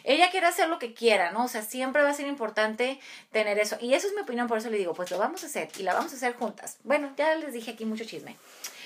[0.04, 1.46] ella quiere hacer lo que quiera, ¿no?
[1.46, 3.00] O sea, siempre va a ser importante
[3.32, 3.78] tener eso.
[3.80, 5.84] Y eso es mi opinión, por eso le digo, pues lo vamos a hacer y
[5.84, 6.78] la vamos a hacer juntas.
[6.84, 8.38] Bueno, ya les dije aquí mucho chisme.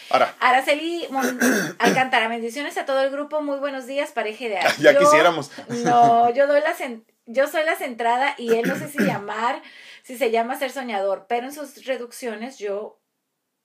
[0.10, 0.36] Ahora.
[0.40, 1.08] Araceli
[1.80, 4.74] Alcantara, bendiciones a todo el grupo, muy buenos días, pareja ideal.
[4.80, 5.52] ya quisiéramos.
[5.84, 6.76] No, yo doy la
[7.28, 9.62] yo soy la centrada y él no sé si llamar,
[10.04, 13.02] si se llama ser soñador, pero en sus reducciones yo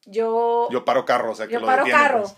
[0.06, 0.68] yo...
[0.70, 2.22] Yo paro carro, o sea que yo paro carro.
[2.22, 2.36] Pues.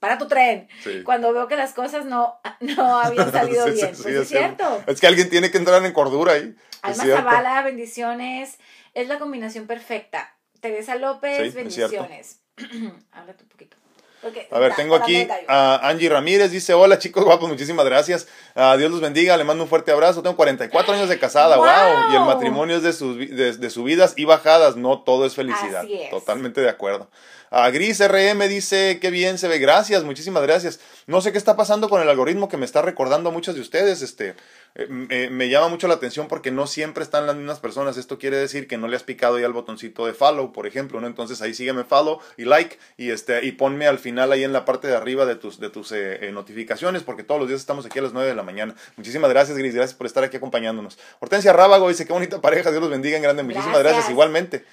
[0.00, 0.66] Para tu tren.
[1.04, 3.92] Cuando veo que las cosas no, no habían salido bien.
[4.02, 4.82] pues es, cierto.
[4.86, 6.56] Es que alguien tiene que entrar en cordura ahí.
[6.80, 8.58] Alma Zavala, bendiciones.
[8.94, 10.34] Es la combinación perfecta.
[10.60, 12.40] Teresa López, bendiciones.
[13.12, 13.76] Háblate un poquito.
[14.50, 18.26] a ver, tengo aquí a Angie Ramírez, dice, hola chicos guapos, muchísimas gracias.
[18.54, 20.22] Uh, Dios los bendiga, le mando un fuerte abrazo.
[20.22, 22.12] Tengo 44 años de casada, wow.
[22.12, 25.84] Y el matrimonio es de, sus, de, subidas y bajadas, no todo es felicidad.
[26.10, 27.10] Totalmente de acuerdo.
[27.52, 30.78] A Gris RM dice, qué bien se ve, gracias, muchísimas gracias.
[31.08, 33.60] No sé qué está pasando con el algoritmo que me está recordando a muchos de
[33.60, 34.02] ustedes.
[34.02, 34.36] Este,
[34.76, 37.96] eh, me llama mucho la atención porque no siempre están las mismas personas.
[37.96, 41.00] Esto quiere decir que no le has picado ya el botoncito de follow, por ejemplo,
[41.00, 41.08] ¿no?
[41.08, 44.64] Entonces ahí sígueme follow y like y este y ponme al final ahí en la
[44.64, 47.84] parte de arriba de tus de tus eh, eh, notificaciones porque todos los días estamos
[47.84, 48.76] aquí a las 9 de la mañana.
[48.96, 51.00] Muchísimas gracias, Gris, gracias por estar aquí acompañándonos.
[51.18, 53.42] Hortensia Rábago dice, qué bonita pareja, Dios los bendiga en grande.
[53.42, 54.64] Muchísimas gracias, igualmente.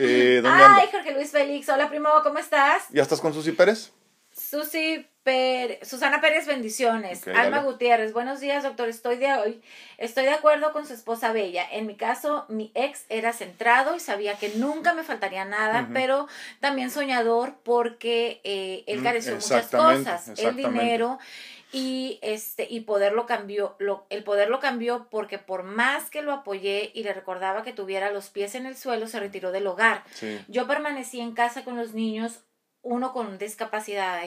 [0.00, 2.84] Eh, Ay, Jorge Luis Félix, hola primo, ¿cómo estás?
[2.90, 3.92] ¿Ya estás con Susi Pérez?
[4.32, 7.28] Susi Pérez, Susana Pérez, bendiciones.
[7.28, 8.88] Alma Gutiérrez, buenos días, doctor.
[8.88, 9.62] Estoy de hoy,
[9.98, 11.64] estoy de acuerdo con su esposa Bella.
[11.70, 16.26] En mi caso, mi ex era centrado y sabía que nunca me faltaría nada, pero
[16.60, 21.18] también soñador porque eh, él mm, careció muchas cosas, el dinero
[21.72, 26.32] y este y poderlo cambió lo, el poder lo cambió porque por más que lo
[26.32, 30.04] apoyé y le recordaba que tuviera los pies en el suelo se retiró del hogar.
[30.48, 32.40] Yo permanecí en casa con los niños
[32.82, 34.20] uno con discapacidad.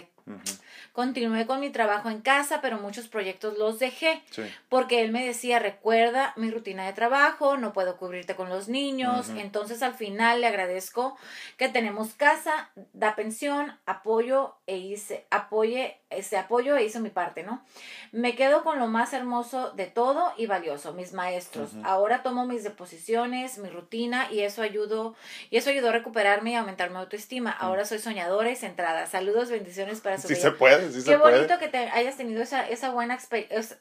[0.94, 4.24] Continué con mi trabajo en casa, pero muchos proyectos los dejé
[4.70, 9.30] porque él me decía, recuerda mi rutina de trabajo, no puedo cubrirte con los niños.
[9.30, 11.18] Entonces al final le agradezco
[11.58, 17.44] que tenemos casa, da pensión, apoyo e hice, apoye este apoyo e hice mi parte,
[17.44, 17.64] ¿no?
[18.12, 21.72] Me quedo con lo más hermoso de todo y valioso, mis maestros.
[21.84, 25.16] Ahora tomo mis deposiciones, mi rutina y eso ayudó,
[25.50, 27.52] y eso ayudó a recuperarme y aumentar mi autoestima.
[27.52, 29.06] Ahora soy soñadora y centrada.
[29.06, 32.68] Saludos, bendiciones para su Sí se puede, sí Qué bonito que te hayas tenido esa,
[32.68, 33.18] esa buena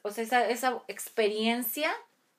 [0.01, 1.91] o sea, esa, esa experiencia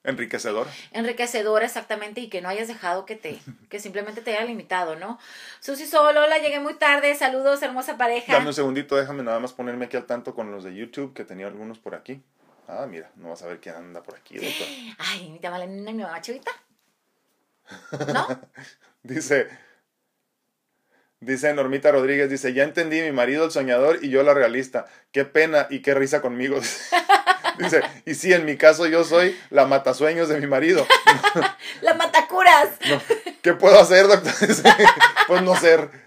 [0.07, 0.71] Enriquecedora.
[0.93, 5.19] Enriquecedora, exactamente, y que no hayas dejado que te, que simplemente te haya limitado, ¿no?
[5.61, 8.33] Susi Solo, hola, llegué muy tarde, saludos, hermosa pareja.
[8.33, 11.25] Dame un segundito, déjame nada más ponerme aquí al tanto con los de YouTube, que
[11.25, 12.23] tenía algunos por aquí.
[12.69, 14.67] Ah, mira, no vas a ver quién anda por aquí, doctor.
[14.99, 16.53] Ay, mi tía mi mamá chavita.
[18.15, 18.29] ¿No?
[19.03, 19.49] dice,
[21.19, 24.87] dice Normita Rodríguez, dice, ya entendí, mi marido el soñador y yo la realista.
[25.11, 26.61] Qué pena y qué risa conmigo.
[27.59, 30.87] Dice, y sí, en mi caso yo soy la matasueños de mi marido.
[31.81, 32.69] la matacuras.
[33.43, 34.33] ¿Qué puedo hacer, doctor?
[35.29, 36.07] pues no ser.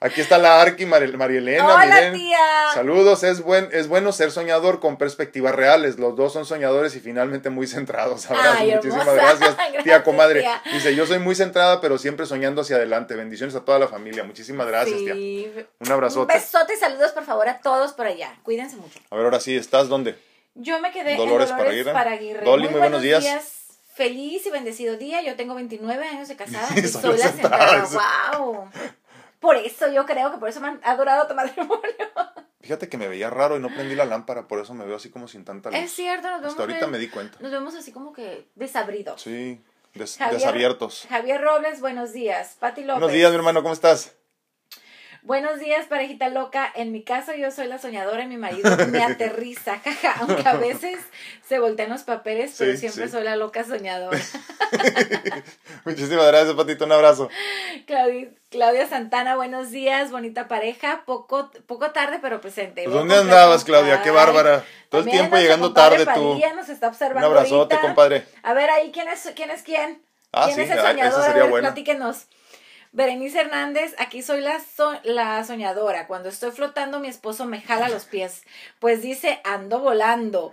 [0.00, 1.74] Aquí está la Arqui, Marielena.
[1.74, 2.38] Hola, tía.
[2.74, 5.98] Saludos, es, buen, es bueno ser soñador con perspectivas reales.
[5.98, 8.30] Los dos son soñadores y finalmente muy centrados.
[8.30, 10.46] Abrazos, muchísimas gracias, tía comadre.
[10.72, 13.14] Dice, yo soy muy centrada, pero siempre soñando hacia adelante.
[13.14, 14.24] Bendiciones a toda la familia.
[14.24, 15.14] Muchísimas gracias, tía.
[15.14, 16.34] Un abrazote.
[16.34, 18.34] Un besote y saludos, por favor, a todos por allá.
[18.42, 18.98] Cuídense mucho.
[19.10, 20.16] A ver, ahora sí, ¿estás dónde?
[20.54, 22.44] Yo me quedé Dolores en Dolores para Aguirre.
[22.44, 23.24] Dolly, muy, buenos, días.
[23.94, 25.22] Feliz y bendecido día.
[25.22, 27.88] Yo tengo 29 años de casada y soy la sentada.
[28.38, 28.68] ¡Wow!
[29.38, 31.80] Por eso yo creo que por eso me ha durado tu matrimonio.
[32.60, 35.08] Fíjate que me veía raro y no prendí la lámpara, por eso me veo así
[35.10, 35.78] como sin tanta luz.
[35.78, 36.52] Es cierto, nos vemos.
[36.52, 37.38] Hasta ahorita me di cuenta.
[37.40, 39.22] Nos vemos así como que desabridos.
[39.22, 39.62] Sí,
[39.94, 41.06] desabiertos.
[41.08, 42.56] Javier Robles, buenos días.
[42.60, 43.00] Pati López.
[43.00, 44.14] Buenos días, mi hermano, ¿cómo estás?
[45.22, 46.72] Buenos días, parejita loca.
[46.74, 50.14] En mi caso, yo soy la soñadora y mi marido me aterriza, jaja.
[50.20, 50.98] Aunque a veces
[51.46, 54.18] se voltean los papeles, pero siempre soy la loca soñadora.
[55.84, 56.86] Muchísimas gracias, Patito.
[56.86, 57.28] Un abrazo.
[58.48, 61.02] Claudia, Santana, buenos días, bonita pareja.
[61.04, 62.84] Poco, poco tarde, pero presente.
[62.84, 64.02] Pues, ¿Dónde andabas, Claudia?
[64.02, 64.64] Qué bárbara.
[64.88, 66.40] Todo el tiempo llegando tarde tú.
[66.56, 67.28] nos está observando.
[67.28, 68.24] Un abrazote, compadre.
[68.42, 69.50] A ver, ahí, ¿quién es quién?
[69.50, 70.02] Es quién?
[70.32, 71.24] Ah, ¿Quién es el soñador?
[71.24, 72.26] Sería Platíquenos.
[72.92, 74.60] Berenice Hernández, aquí soy la,
[75.04, 76.06] la soñadora.
[76.06, 78.42] Cuando estoy flotando, mi esposo me jala los pies.
[78.80, 80.52] Pues dice, ando volando.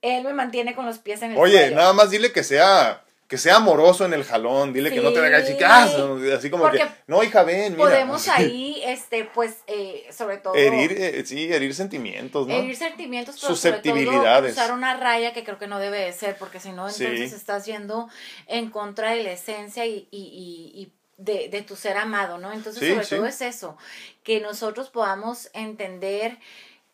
[0.00, 3.38] Él me mantiene con los pies en el Oye, nada más dile que sea que
[3.38, 5.96] sea amoroso en el jalón, dile que no te haga chicas,
[6.36, 7.84] así como que, no, hija, ven, mira.
[7.88, 10.54] Podemos ahí, este, pues, eh, sobre todo.
[10.54, 12.54] Herir, eh, sí, herir sentimientos, ¿no?
[12.54, 14.52] Herir sentimientos, pero Susceptibilidades.
[14.52, 17.64] usar una raya que creo que no debe de ser, porque si no, entonces estás
[17.64, 18.08] yendo
[18.46, 22.52] en contra de la esencia y, y, y de, de, tu ser amado, ¿no?
[22.52, 23.76] Entonces, sobre todo es eso,
[24.22, 26.38] que nosotros podamos entender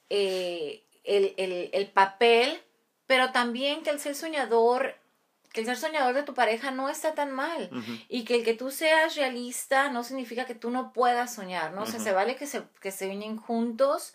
[0.09, 2.61] eh, el, el, el, papel,
[3.07, 4.97] pero también que el ser soñador,
[5.53, 7.71] que el ser soñador de tu pareja no está tan mal
[8.09, 11.83] y que el que tú seas realista no significa que tú no puedas soñar, ¿no?
[11.83, 14.15] O sea, se vale que se, que se unen juntos,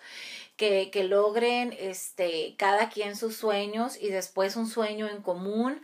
[0.55, 5.81] que, que logren este, cada quien sus sueños y después un sueño en común,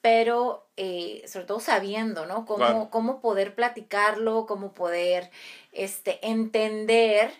[0.00, 2.46] pero eh, sobre todo sabiendo, ¿no?
[2.46, 5.30] Cómo, cómo poder platicarlo, cómo poder
[5.72, 7.32] este, entender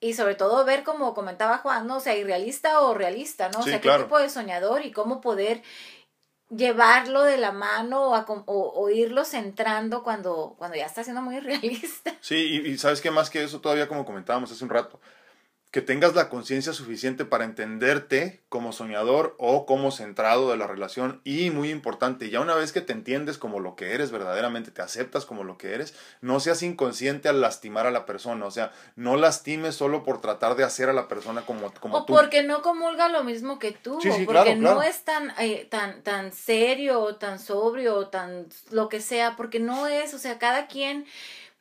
[0.00, 1.96] y sobre todo ver, como comentaba Juan, ¿no?
[1.96, 3.60] O sea, irrealista o realista, ¿no?
[3.60, 5.62] o sea, qué tipo de soñador y cómo poder
[6.50, 12.14] llevarlo de la mano o, o, irlo centrando cuando, cuando ya está siendo muy realista.
[12.20, 15.00] Sí, y, y sabes qué más que eso todavía como comentábamos hace un rato,
[15.74, 21.20] que tengas la conciencia suficiente para entenderte como soñador o como centrado de la relación
[21.24, 24.82] y muy importante, ya una vez que te entiendes como lo que eres verdaderamente, te
[24.82, 28.70] aceptas como lo que eres, no seas inconsciente al lastimar a la persona, o sea,
[28.94, 32.62] no lastimes solo por tratar de hacer a la persona como, como o porque no
[32.62, 38.06] comulga lo mismo que tú, porque no es tan, eh, tan, tan serio, tan sobrio,
[38.06, 41.04] tan lo que sea, porque no es, o sea, cada quien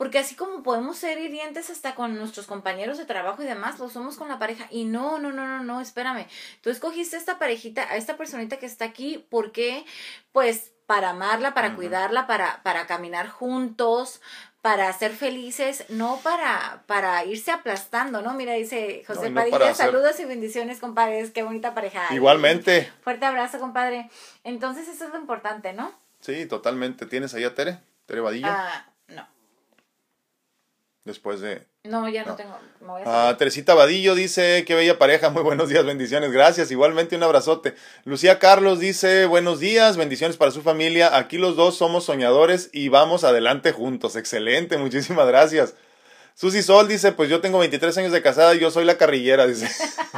[0.04, 3.88] porque así como podemos ser hirientes hasta con nuestros compañeros de trabajo y demás, lo
[3.88, 4.68] somos con la pareja.
[4.70, 6.28] Y no, no, no, no, no, espérame.
[6.60, 9.86] Tú escogiste a esta parejita, a esta personita que está aquí, porque,
[10.34, 14.20] pues, para amarla, para cuidarla, para, para caminar juntos,
[14.62, 18.34] para ser felices, no para, para irse aplastando, ¿no?
[18.34, 22.14] Mira, dice José Padilla, saludos y bendiciones, compadres, qué bonita pareja.
[22.14, 22.92] Igualmente.
[23.06, 24.10] Fuerte abrazo, compadre.
[24.44, 25.94] Entonces, eso es lo importante, ¿no?
[26.20, 27.06] Sí, totalmente.
[27.06, 27.80] ¿Tienes ahí a Tere?
[28.06, 28.50] ¿Tere Vadilla?
[28.54, 29.34] Ah, no
[31.06, 31.68] después de...
[31.84, 32.58] No, ya no, tengo.
[33.06, 37.76] ah, Teresita Vadillo dice, qué bella pareja, muy buenos días, bendiciones, gracias, igualmente un abrazote.
[38.06, 42.88] Lucía Carlos dice, buenos días, bendiciones para su familia, aquí los dos somos soñadores y
[42.88, 45.76] vamos adelante juntos, excelente, muchísimas gracias.
[46.36, 49.46] Susi Sol dice, pues yo tengo 23 años de casada y yo soy la carrillera,
[49.46, 49.70] dice.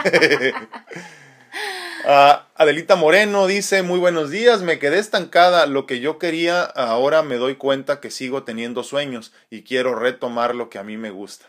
[2.07, 7.23] Ah, Adelita Moreno dice, muy buenos días, me quedé estancada, lo que yo quería, ahora
[7.23, 11.09] me doy cuenta que sigo teniendo sueños y quiero retomar lo que a mí me
[11.09, 11.47] gusta.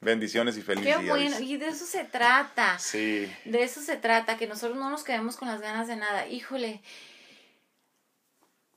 [0.00, 1.04] Bendiciones y felicidades.
[1.04, 2.78] Qué bueno, y de eso se trata.
[2.78, 3.30] Sí.
[3.44, 6.28] De eso se trata, que nosotros no nos quedemos con las ganas de nada.
[6.28, 6.82] Híjole,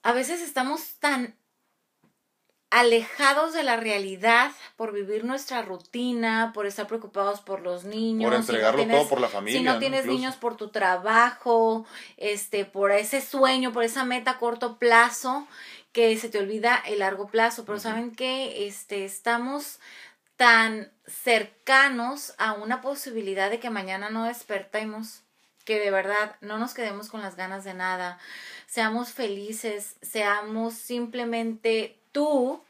[0.01, 1.35] a veces estamos tan
[2.73, 8.31] alejados de la realidad por vivir nuestra rutina, por estar preocupados por los niños.
[8.31, 9.59] Por entregarlo todo por la familia.
[9.59, 11.85] Si no tienes niños por tu trabajo,
[12.17, 15.47] este, por ese sueño, por esa meta a corto plazo,
[15.91, 17.63] que se te olvida el largo plazo.
[17.63, 19.79] Pero saben que este, estamos
[20.35, 25.22] tan cercanos a una posibilidad de que mañana no despertemos,
[25.65, 28.19] que de verdad no nos quedemos con las ganas de nada,
[28.67, 32.61] seamos felices, seamos simplemente tú,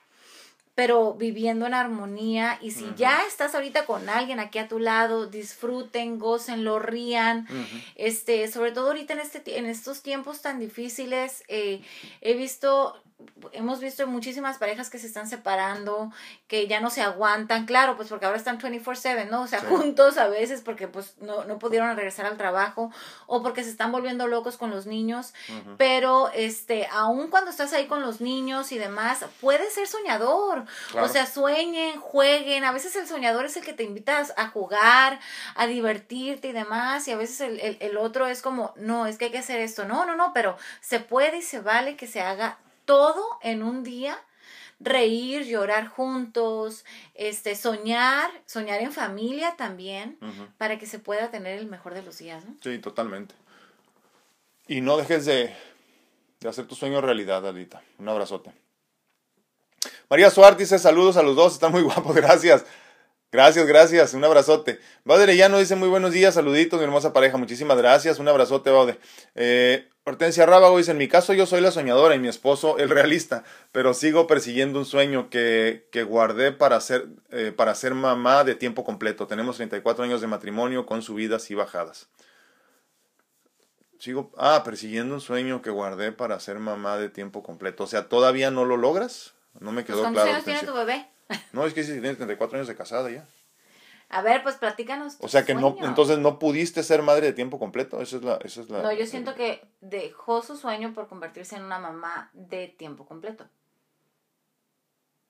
[0.76, 2.58] pero viviendo en armonía.
[2.62, 7.48] Y si ya estás ahorita con alguien aquí a tu lado, disfruten, gocen, lo rían.
[7.96, 11.82] Este, sobre todo ahorita en este en estos tiempos tan difíciles, eh,
[12.22, 13.02] he visto
[13.52, 16.12] hemos visto muchísimas parejas que se están separando,
[16.48, 19.42] que ya no se aguantan, claro, pues porque ahora están 24/7, ¿no?
[19.42, 22.92] O sea, juntos a veces porque pues no, no pudieron regresar al trabajo
[23.28, 25.34] o porque se están volviendo locos con los niños,
[25.78, 30.66] pero este, aún cuando estás ahí con los niños y demás, puedes ser soñador,
[31.00, 35.20] o sea, sueñen, jueguen, a veces el soñador es el que te invitas a jugar,
[35.56, 39.18] a divertirte y demás, y a veces el, el, el otro es como, no, es
[39.18, 42.08] que hay que hacer esto, no, no, no, pero se puede y se vale que
[42.08, 44.18] se haga todo en un día,
[44.80, 50.18] reír, llorar juntos, este, soñar, soñar en familia también,
[50.58, 52.56] para que se pueda tener el mejor de los días, ¿no?
[52.62, 53.36] Sí, totalmente.
[54.68, 55.56] Y no dejes de,
[56.40, 57.82] de hacer tu sueño realidad, Alita.
[58.00, 58.52] Un abrazote.
[60.10, 62.66] María Suárez dice saludos a los dos, están muy guapos, gracias.
[63.34, 64.80] Gracias, gracias, un abrazote.
[65.06, 69.00] Baude no dice muy buenos días, saluditos, mi hermosa pareja, muchísimas gracias, un abrazote, Baude.
[69.34, 72.90] Eh, Hortensia Rábago dice, en mi caso yo soy la soñadora y mi esposo el
[72.92, 78.44] realista, pero sigo persiguiendo un sueño que, que guardé para ser, eh, para ser mamá
[78.44, 79.26] de tiempo completo.
[79.26, 82.10] Tenemos 34 años de matrimonio con subidas y bajadas.
[83.98, 87.86] Sigo, ah, persiguiendo un sueño que guardé para ser mamá de tiempo completo.
[87.86, 89.34] O sea, ¿todavía no lo logras?
[89.60, 90.30] No me quedó pues, claro.
[90.30, 91.13] ¿Cuántos años tiene tu bebé?
[91.52, 93.26] No, es que si tiene 34 años de casada ya.
[94.10, 95.18] A ver, pues platícanos.
[95.20, 98.00] O sea que no, entonces no pudiste ser madre de tiempo completo.
[98.02, 98.84] Esa es la, esa es la.
[98.84, 103.46] No, yo siento que dejó su sueño por convertirse en una mamá de tiempo completo.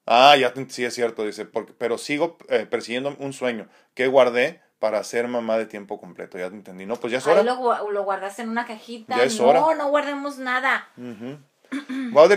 [0.06, 4.62] Ah, ya sí es cierto, dice, porque, pero sigo eh, persiguiendo un sueño que guardé
[4.80, 6.38] para ser mamá de tiempo completo.
[6.38, 6.86] Ya te entendí.
[6.86, 7.40] No, pues ya es hora.
[7.40, 9.16] Ahí lo, lo guardaste en una cajita.
[9.16, 10.90] Ya es no, no guardemos nada.
[10.98, 11.38] Uh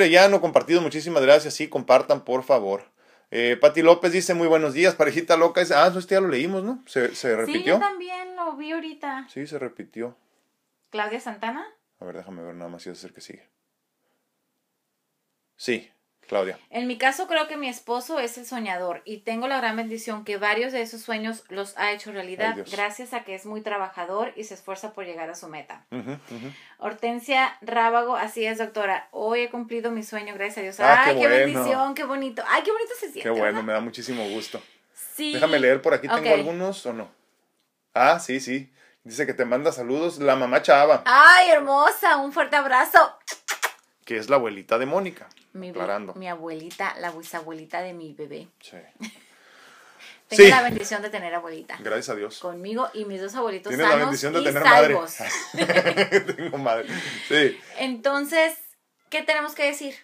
[0.09, 1.55] ya no compartido, muchísimas gracias.
[1.55, 2.85] Sí, compartan, por favor.
[3.31, 5.61] Eh, Pati López dice muy buenos días, parejita loca.
[5.61, 6.83] Dice, ah, no, este ya lo leímos, ¿no?
[6.87, 7.61] Se, se repitió.
[7.61, 9.27] Sí, yo también lo vi ahorita.
[9.29, 10.17] Sí, se repitió.
[10.91, 11.67] ¿Claudia Santana?
[11.99, 13.49] A ver, déjame ver nada más si es el que sigue.
[15.57, 15.91] Sí,
[16.27, 16.59] Claudia.
[16.71, 20.25] En mi caso creo que mi esposo es el soñador y tengo la gran bendición
[20.25, 24.33] que varios de esos sueños los ha hecho realidad gracias a que es muy trabajador
[24.37, 25.85] y se esfuerza por llegar a su meta.
[26.79, 30.81] Hortensia Rábago, así es doctora, hoy he cumplido mi sueño, gracias a Dios.
[30.81, 32.43] Ah, Ay, qué, bendición, qué bonito.
[32.49, 33.23] Ay, qué bonito se siente.
[33.23, 34.61] Qué bueno, me da muchísimo gusto.
[35.15, 35.33] Sí.
[35.33, 37.09] Déjame leer por aquí, ¿tengo algunos o no?
[37.95, 38.71] Ah, sí, sí.
[39.05, 41.03] Dice que te manda saludos la mamá Chava.
[41.07, 42.99] Ay, hermosa, un fuerte abrazo.
[44.07, 45.73] Que es la abuelita de Mónica mi,
[46.15, 48.49] mi abuelita, la bisabuelita de mi bebé.
[48.61, 48.77] Sí.
[50.29, 51.77] Tengo la bendición de tener abuelita.
[51.81, 52.41] Gracias a Dios.
[52.41, 54.99] Conmigo y mis dos abuelitos Tienes la bendición de tener madre.
[56.37, 56.89] Tengo madre.
[57.29, 57.57] Sí.
[57.79, 58.55] Entonces,
[59.09, 59.95] ¿qué tenemos que decir?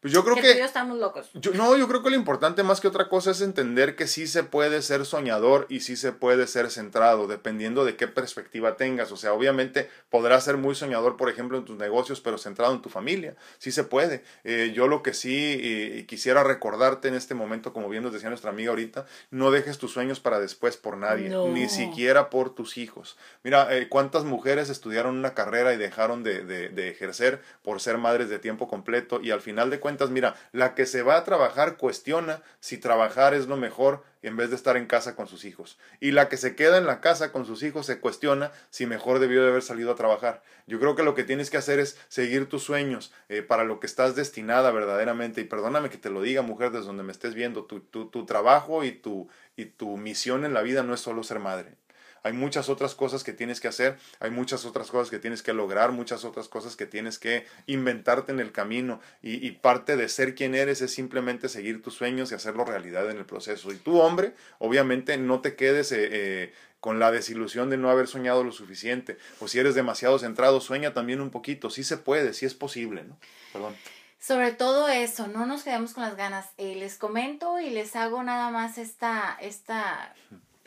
[0.00, 0.42] Pues yo creo que...
[0.42, 1.28] que estamos locos.
[1.34, 4.28] Yo, no, yo creo que lo importante más que otra cosa es entender que sí
[4.28, 9.10] se puede ser soñador y sí se puede ser centrado, dependiendo de qué perspectiva tengas.
[9.10, 12.82] O sea, obviamente podrás ser muy soñador, por ejemplo, en tus negocios, pero centrado en
[12.82, 13.34] tu familia.
[13.58, 14.22] Sí se puede.
[14.44, 18.50] Eh, yo lo que sí quisiera recordarte en este momento, como bien nos decía nuestra
[18.50, 23.16] amiga ahorita, no dejes tus sueños para después por nadie, ni siquiera por tus hijos.
[23.42, 27.98] Mira, eh, cuántas mujeres estudiaron una carrera y dejaron de, de, de ejercer por ser
[27.98, 31.76] madres de tiempo completo y al final de mira, la que se va a trabajar
[31.76, 35.78] cuestiona si trabajar es lo mejor en vez de estar en casa con sus hijos.
[36.00, 39.18] Y la que se queda en la casa con sus hijos se cuestiona si mejor
[39.18, 40.42] debió de haber salido a trabajar.
[40.66, 43.80] Yo creo que lo que tienes que hacer es seguir tus sueños eh, para lo
[43.80, 45.40] que estás destinada verdaderamente.
[45.40, 48.26] Y perdóname que te lo diga, mujer, desde donde me estés viendo, tu, tu, tu
[48.26, 51.76] trabajo y tu, y tu misión en la vida no es solo ser madre
[52.22, 55.52] hay muchas otras cosas que tienes que hacer, hay muchas otras cosas que tienes que
[55.52, 60.34] lograr, muchas otras cosas que tienes que inventarte en el camino y, parte de ser
[60.34, 63.72] quien eres es simplemente seguir tus sueños y hacerlo realidad en el proceso.
[63.72, 68.06] Y tú, hombre, obviamente no te quedes eh, eh, con la desilusión de no haber
[68.06, 72.34] soñado lo suficiente, o si eres demasiado centrado, sueña también un poquito, sí se puede,
[72.34, 73.18] sí es posible, ¿no?
[73.52, 73.74] Perdón.
[74.20, 76.46] Sobre todo eso, no nos quedemos con las ganas.
[76.56, 80.14] Eh, les comento y les hago nada más esta, esta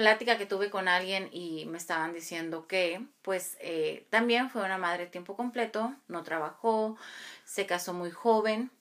[0.02, 4.80] plática que tuve con alguien y me estaban diciendo que pues eh, también fue una
[4.80, 6.97] madre tiempo completo, no trabajó,
[7.45, 8.72] se casó muy joven,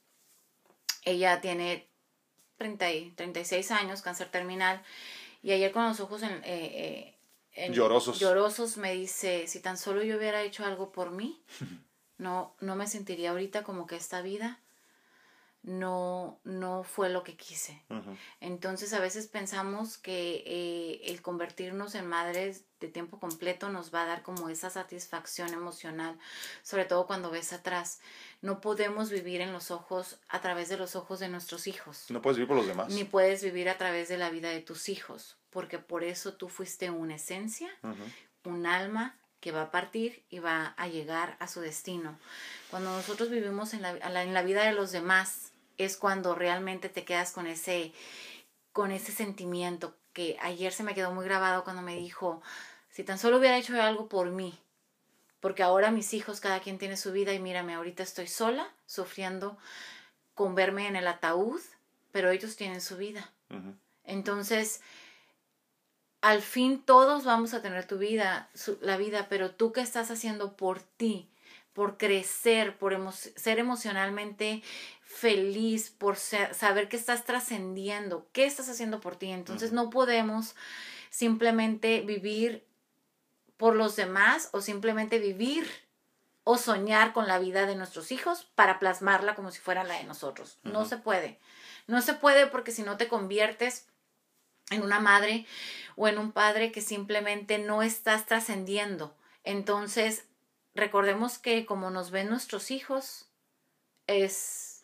[1.05, 1.87] ella tiene
[2.57, 4.83] 30 y 36 años, cáncer terminal,
[5.43, 7.15] y ayer con los ojos en, eh,
[7.53, 8.19] en llorosos.
[8.19, 11.43] llorosos me dice, si tan solo yo hubiera hecho algo por mí,
[12.17, 14.59] no, no me sentiría ahorita como que esta vida
[15.63, 17.83] no, no fue lo que quise.
[18.41, 24.03] Entonces a veces pensamos que eh, el convertirnos en madres de tiempo completo nos va
[24.03, 26.19] a dar como esa satisfacción emocional,
[26.63, 28.01] sobre todo cuando ves atrás.
[28.41, 32.07] No podemos vivir en los ojos, a través de los ojos de nuestros hijos.
[32.09, 32.89] No puedes vivir por los demás.
[32.89, 36.49] Ni puedes vivir a través de la vida de tus hijos, porque por eso tú
[36.49, 37.69] fuiste una esencia,
[38.45, 42.19] un alma que va a partir y va a llegar a su destino.
[42.71, 47.05] Cuando nosotros vivimos en la, en la vida de los demás, es cuando realmente te
[47.05, 47.93] quedas con ese,
[48.73, 52.43] con ese sentimiento que ayer se me quedó muy grabado cuando me dijo,
[52.91, 54.59] si tan solo hubiera hecho algo por mí,
[55.41, 59.57] porque ahora mis hijos, cada quien tiene su vida y mírame, ahorita estoy sola, sufriendo
[60.35, 61.61] con verme en el ataúd,
[62.13, 63.33] pero ellos tienen su vida.
[64.05, 64.81] Entonces,
[66.21, 68.49] al fin todos vamos a tener tu vida,
[68.81, 71.29] la vida, pero tú qué estás haciendo por ti,
[71.73, 74.63] por crecer, por ser emocionalmente
[75.03, 79.31] feliz, por saber que estás trascendiendo, qué estás haciendo por ti.
[79.31, 80.55] Entonces no podemos
[81.11, 82.65] simplemente vivir
[83.57, 85.69] por los demás o simplemente vivir
[86.45, 90.05] o soñar con la vida de nuestros hijos para plasmarla como si fuera la de
[90.05, 90.59] nosotros.
[90.63, 91.39] No se puede.
[91.87, 93.87] No se puede porque si no te conviertes
[94.71, 95.47] en una madre
[96.01, 99.15] o en un padre que simplemente no estás trascendiendo.
[99.45, 100.25] Entonces,
[100.75, 103.29] recordemos que como nos ven nuestros hijos,
[104.07, 104.83] es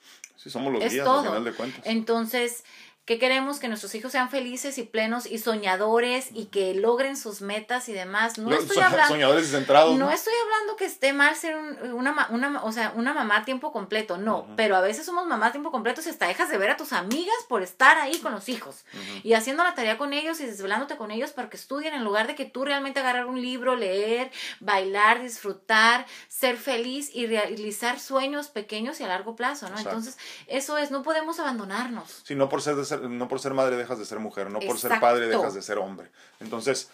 [0.50, 1.80] somos los guías al final de cuentas.
[1.86, 2.64] Entonces,
[3.06, 3.60] ¿Qué queremos?
[3.60, 7.92] Que nuestros hijos sean felices y plenos y soñadores y que logren sus metas y
[7.92, 8.36] demás.
[8.36, 9.14] No estoy hablando.
[9.14, 9.96] Soñadores y centrados.
[9.96, 13.70] No, estoy hablando que esté mal ser una, una, o sea, una mamá a tiempo
[13.70, 14.48] completo, no.
[14.56, 16.92] Pero a veces somos mamá a tiempo completo y hasta dejas de ver a tus
[16.92, 18.84] amigas por estar ahí con los hijos
[19.22, 22.26] y haciendo la tarea con ellos y desvelándote con ellos para que estudien en lugar
[22.26, 28.48] de que tú realmente agarrar un libro, leer, bailar, disfrutar, ser feliz y realizar sueños
[28.48, 29.78] pequeños y a largo plazo, ¿no?
[29.78, 32.22] Entonces, eso es, no podemos abandonarnos.
[32.24, 34.78] Sí, no por ser de no por ser madre dejas de ser mujer, no por
[34.78, 36.08] ser padre dejas de ser hombre.
[36.40, 36.90] Entonces,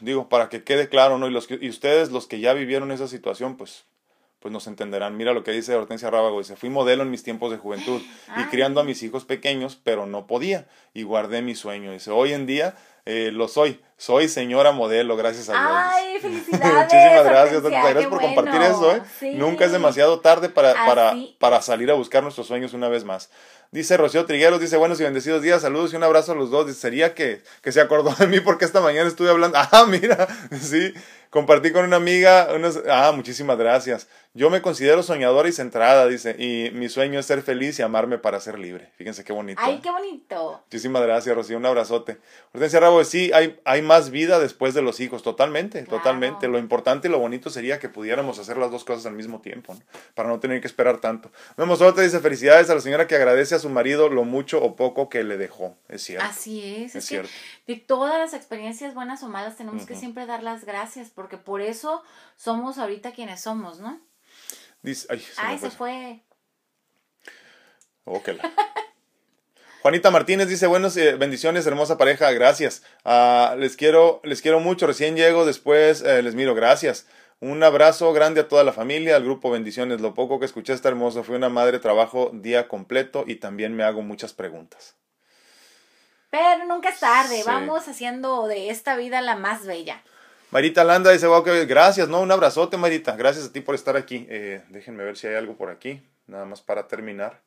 [0.00, 1.26] digo, para que quede claro, ¿no?
[1.26, 3.84] Y, los y ustedes, los que ya vivieron esa situación, pues,
[4.40, 5.16] pues nos entenderán.
[5.16, 8.02] Mira lo que dice Hortensia Rábago, dice, fui modelo en mis tiempos de juventud
[8.36, 11.92] y criando a mis hijos pequeños, pero no podía y guardé mi sueño.
[11.92, 12.76] Dice, hoy en día
[13.06, 13.80] eh, lo soy.
[13.96, 15.64] Soy señora modelo, gracias a Dios.
[15.64, 16.74] ¡Ay, felicidades!
[16.74, 19.02] Muchísimas gracias, gracias por compartir eso, ¿eh?
[19.36, 23.30] Nunca es demasiado tarde para, para, para salir a buscar nuestros sueños una vez más.
[23.74, 26.68] Dice Rocío Trigueros, dice buenos y bendecidos días, saludos y un abrazo a los dos.
[26.68, 29.58] Dice, sería que, que se acordó de mí porque esta mañana estuve hablando.
[29.72, 30.28] Ah, mira,
[30.60, 30.94] sí,
[31.30, 32.50] compartí con una amiga.
[32.54, 34.06] Unos, ah, muchísimas gracias.
[34.32, 38.18] Yo me considero soñadora y centrada, dice, y mi sueño es ser feliz y amarme
[38.18, 38.92] para ser libre.
[38.96, 39.60] Fíjense qué bonito.
[39.64, 40.60] Ay, qué bonito.
[40.66, 42.18] Muchísimas gracias, Rocío, un abrazote.
[42.52, 46.46] Hortensia Rabo, sí, hay, hay más vida después de los hijos, totalmente, totalmente.
[46.46, 49.76] Lo importante y lo bonito sería que pudiéramos hacer las dos cosas al mismo tiempo,
[50.14, 51.32] para no tener que esperar tanto.
[51.56, 54.76] Vemos otra, dice, felicidades a la señora que agradece a su marido lo mucho o
[54.76, 55.76] poco que le dejó.
[55.88, 56.26] Es cierto.
[56.26, 56.94] Así es.
[56.94, 57.30] Es, cierto.
[57.66, 61.60] de todas las experiencias buenas o malas tenemos que siempre dar las gracias, porque por
[61.60, 62.02] eso
[62.36, 64.00] somos ahorita quienes somos, ¿no?
[64.82, 66.20] Dice, ay, se, ay, se fue.
[69.84, 72.82] Juanita Martínez dice, buenas eh, bendiciones, hermosa pareja, gracias.
[73.04, 77.06] Ah, les, quiero, les quiero mucho, recién llego, después eh, les miro, gracias.
[77.38, 80.00] Un abrazo grande a toda la familia, al grupo Bendiciones.
[80.00, 81.22] Lo poco que escuché está hermoso.
[81.22, 84.96] Fui una madre, trabajo día completo y también me hago muchas preguntas.
[86.30, 90.02] Pero nunca es tarde, vamos haciendo de esta vida la más bella.
[90.50, 92.22] Marita Landa dice, wow, que gracias, ¿no?
[92.22, 93.16] Un abrazote, Marita.
[93.16, 94.26] Gracias a ti por estar aquí.
[94.30, 97.42] Eh, déjenme ver si hay algo por aquí, nada más para terminar.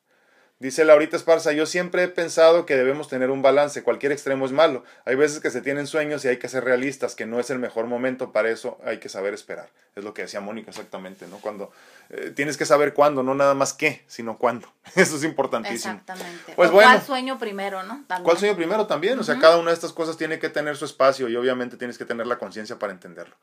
[0.60, 4.50] Dice Laurita Esparza, yo siempre he pensado que debemos tener un balance, cualquier extremo es
[4.50, 4.82] malo.
[5.04, 7.60] Hay veces que se tienen sueños y hay que ser realistas, que no es el
[7.60, 9.68] mejor momento, para eso hay que saber esperar.
[9.94, 11.38] Es lo que decía Mónica exactamente, ¿no?
[11.38, 11.70] Cuando
[12.10, 14.66] eh, tienes que saber cuándo, no nada más qué, sino cuándo.
[14.96, 15.94] Eso es importantísimo.
[15.94, 16.54] Exactamente.
[16.56, 18.04] Pues bueno, ¿Cuál sueño primero, no?
[18.24, 19.18] ¿Cuál sueño primero también?
[19.20, 21.98] O sea, cada una de estas cosas tiene que tener su espacio y obviamente tienes
[21.98, 23.36] que tener la conciencia para entenderlo.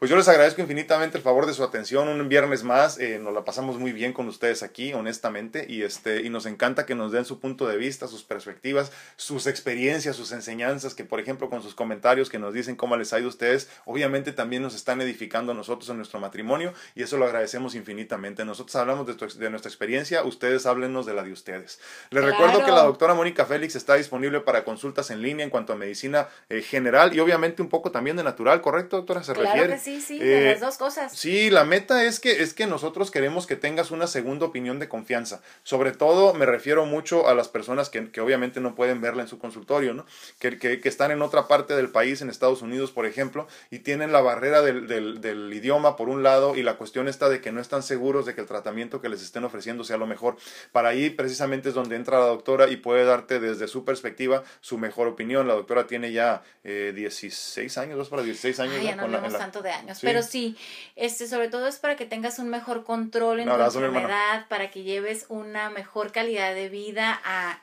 [0.00, 2.08] Pues yo les agradezco infinitamente el favor de su atención.
[2.08, 6.22] Un viernes más, eh, nos la pasamos muy bien con ustedes aquí, honestamente, y, este,
[6.22, 10.32] y nos encanta que nos den su punto de vista, sus perspectivas, sus experiencias, sus
[10.32, 13.28] enseñanzas, que por ejemplo con sus comentarios que nos dicen cómo les ha ido a
[13.28, 17.74] ustedes, obviamente también nos están edificando a nosotros en nuestro matrimonio y eso lo agradecemos
[17.74, 18.46] infinitamente.
[18.46, 21.78] Nosotros hablamos de, de nuestra experiencia, ustedes háblenos de la de ustedes.
[22.08, 25.74] Les recuerdo que la doctora Mónica Félix está disponible para consultas en línea en cuanto
[25.74, 29.22] a medicina eh, general y obviamente un poco también de natural, ¿correcto, doctora?
[29.22, 31.12] ¿Se claro que sí, sí, de eh, las dos cosas.
[31.12, 34.88] Sí, la meta es que, es que nosotros queremos que tengas una segunda opinión de
[34.88, 35.40] confianza.
[35.62, 39.28] Sobre todo me refiero mucho a las personas que, que obviamente no pueden verla en
[39.28, 40.04] su consultorio, ¿no?
[40.38, 43.78] Que, que, que, están en otra parte del país, en Estados Unidos, por ejemplo, y
[43.78, 47.40] tienen la barrera del, del, del idioma por un lado y la cuestión está de
[47.40, 50.36] que no están seguros de que el tratamiento que les estén ofreciendo sea lo mejor.
[50.72, 54.78] Para ahí precisamente es donde entra la doctora y puede darte desde su perspectiva su
[54.78, 55.48] mejor opinión.
[55.48, 58.82] La doctora tiene ya eh, 16 años, dos para 16 años.
[58.82, 60.56] ya no hablamos tanto de años, pero sí,
[60.96, 64.82] este, sobre todo es para que tengas un mejor control en tu enfermedad, para que
[64.82, 67.60] lleves una mejor calidad de vida a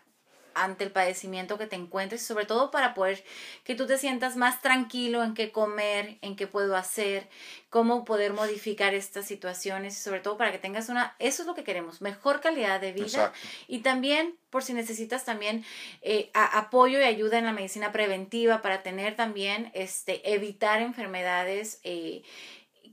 [0.64, 3.24] ante el padecimiento que te encuentres, sobre todo para poder
[3.64, 7.30] que tú te sientas más tranquilo en qué comer, en qué puedo hacer,
[7.70, 11.56] cómo poder modificar estas situaciones y sobre todo para que tengas una, eso es lo
[11.56, 13.34] que queremos, mejor calidad de vida
[13.68, 15.66] y también por si necesitas también
[16.02, 21.80] eh, apoyo y ayuda en la medicina preventiva para tener también, este, evitar enfermedades.
[21.84, 22.24] Eh,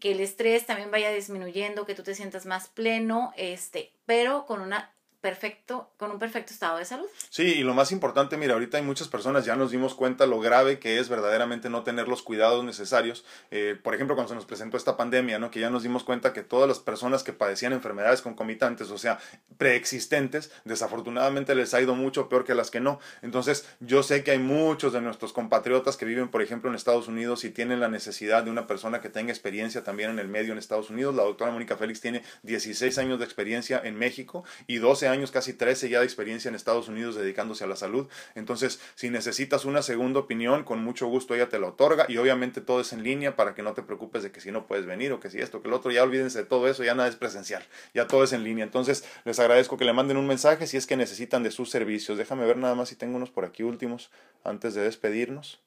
[0.01, 4.61] que el estrés también vaya disminuyendo, que tú te sientas más pleno, este, pero con
[4.61, 4.94] una
[5.25, 7.07] perfecto, con un perfecto estado de salud.
[7.31, 10.39] Sí, y lo más importante, mira, ahorita hay muchas personas, ya nos dimos cuenta lo
[10.39, 13.25] grave que es verdaderamente no tener los cuidados necesarios.
[13.51, 15.51] Eh, por ejemplo, cuando se nos presentó esta pandemia, ¿no?
[15.51, 19.19] Que ya nos dimos cuenta que todas las personas que padecían enfermedades concomitantes, o sea,
[19.57, 23.01] preexistentes, desafortunadamente les ha ido mucho peor que las que no.
[23.23, 27.09] Entonces, yo sé que hay muchos de nuestros compatriotas que viven, por ejemplo, en Estados
[27.09, 30.53] Unidos y tienen la necesidad de una persona que tenga experiencia también en el medio
[30.53, 31.15] en Estados Unidos.
[31.15, 35.31] La doctora Mónica Félix tiene 16 años de experiencia en México y 12 años años,
[35.31, 38.09] casi 13 ya de experiencia en Estados Unidos dedicándose a la salud.
[38.35, 42.61] Entonces, si necesitas una segunda opinión, con mucho gusto ella te la otorga y obviamente
[42.61, 45.13] todo es en línea para que no te preocupes de que si no puedes venir
[45.13, 47.17] o que si esto, que el otro, ya olvídense de todo eso, ya nada es
[47.17, 48.65] presencial, ya todo es en línea.
[48.65, 52.19] Entonces, les agradezco que le manden un mensaje si es que necesitan de sus servicios.
[52.19, 54.11] Déjame ver nada más si tengo unos por aquí últimos
[54.45, 55.61] antes de despedirnos.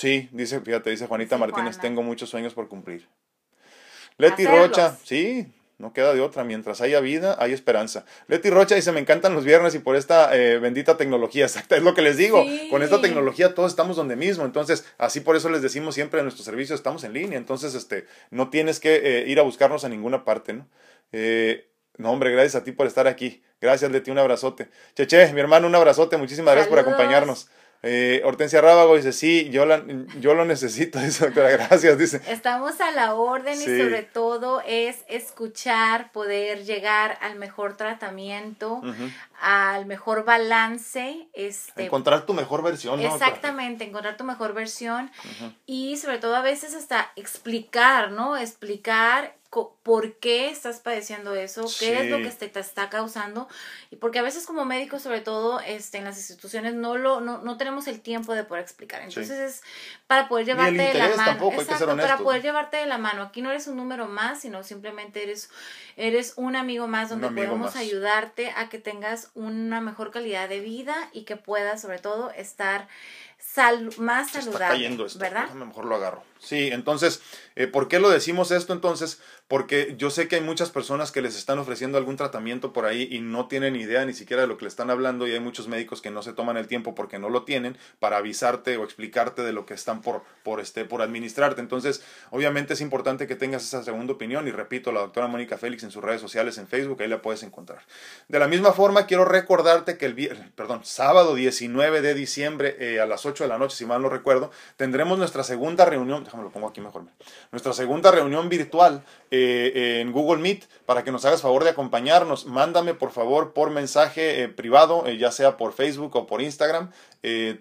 [0.00, 3.06] Sí, dice, fíjate, dice Juanita Martínez, tengo muchos sueños por cumplir.
[4.16, 5.46] Leti Rocha, sí,
[5.80, 6.44] no queda de otra.
[6.44, 8.04] Mientras haya vida, hay esperanza.
[8.28, 11.44] Leti Rocha dice, me encantan los viernes y por esta eh, bendita tecnología.
[11.46, 12.44] Exacto, es lo que les digo.
[12.70, 14.44] Con esta tecnología todos estamos donde mismo.
[14.44, 17.38] Entonces, así por eso les decimos siempre en nuestros servicios estamos en línea.
[17.38, 20.68] Entonces, este, no tienes que eh, ir a buscarnos a ninguna parte, ¿no?
[21.12, 21.66] Eh,
[21.96, 23.42] no, hombre, gracias a ti por estar aquí.
[23.60, 24.68] Gracias, Leti, un abrazote.
[24.94, 26.16] Cheche, mi hermano, un abrazote.
[26.16, 27.48] Muchísimas gracias por acompañarnos.
[27.82, 29.82] Eh, Hortensia Rábago dice, sí, yo, la,
[30.18, 32.20] yo lo necesito, dice doctora, gracias, dice.
[32.28, 38.82] Estamos a la orden y sobre todo es escuchar, poder llegar al mejor tratamiento,
[39.40, 41.28] al mejor balance.
[41.32, 43.02] Este, encontrar tu mejor versión.
[43.02, 43.14] ¿no?
[43.14, 45.10] Exactamente, encontrar tu mejor versión
[45.64, 48.36] y sobre todo a veces hasta explicar, ¿no?
[48.36, 53.48] Explicar por qué estás padeciendo eso, qué es lo que te, está causando.
[53.90, 57.38] Y porque a veces como médicos sobre todo este en las instituciones no lo no,
[57.38, 59.02] no tenemos el tiempo de poder explicar.
[59.02, 59.62] Entonces es
[60.06, 61.50] para poder llevarte de la mano.
[61.52, 63.22] exacto para poder llevarte de la mano.
[63.22, 65.50] Aquí no eres un número más sino simplemente eres
[65.96, 71.10] eres un amigo más donde podemos ayudarte a que tengas una mejor calidad de vida
[71.12, 72.86] y que puedas sobre todo estar
[73.40, 75.50] sal más saludable está cayendo esto, ¿verdad?
[75.52, 76.22] mejor lo agarro.
[76.38, 77.22] Sí, entonces,
[77.56, 79.20] eh, ¿por qué lo decimos esto entonces?
[79.50, 83.08] Porque yo sé que hay muchas personas que les están ofreciendo algún tratamiento por ahí
[83.10, 85.66] y no tienen idea ni siquiera de lo que le están hablando y hay muchos
[85.66, 89.42] médicos que no se toman el tiempo porque no lo tienen para avisarte o explicarte
[89.42, 91.60] de lo que están por, por, este, por administrarte.
[91.60, 95.82] Entonces, obviamente es importante que tengas esa segunda opinión y repito, la doctora Mónica Félix
[95.82, 97.80] en sus redes sociales, en Facebook, ahí la puedes encontrar.
[98.28, 100.14] De la misma forma, quiero recordarte que el
[100.54, 104.10] perdón, sábado 19 de diciembre eh, a las 8 de la noche, si mal no
[104.10, 107.02] recuerdo, tendremos nuestra segunda reunión déjame lo pongo aquí mejor.
[107.50, 112.46] Nuestra segunda reunión virtual eh, en Google Meet para que nos hagas favor de acompañarnos.
[112.46, 116.90] Mándame por favor por mensaje eh, privado, eh, ya sea por Facebook o por Instagram,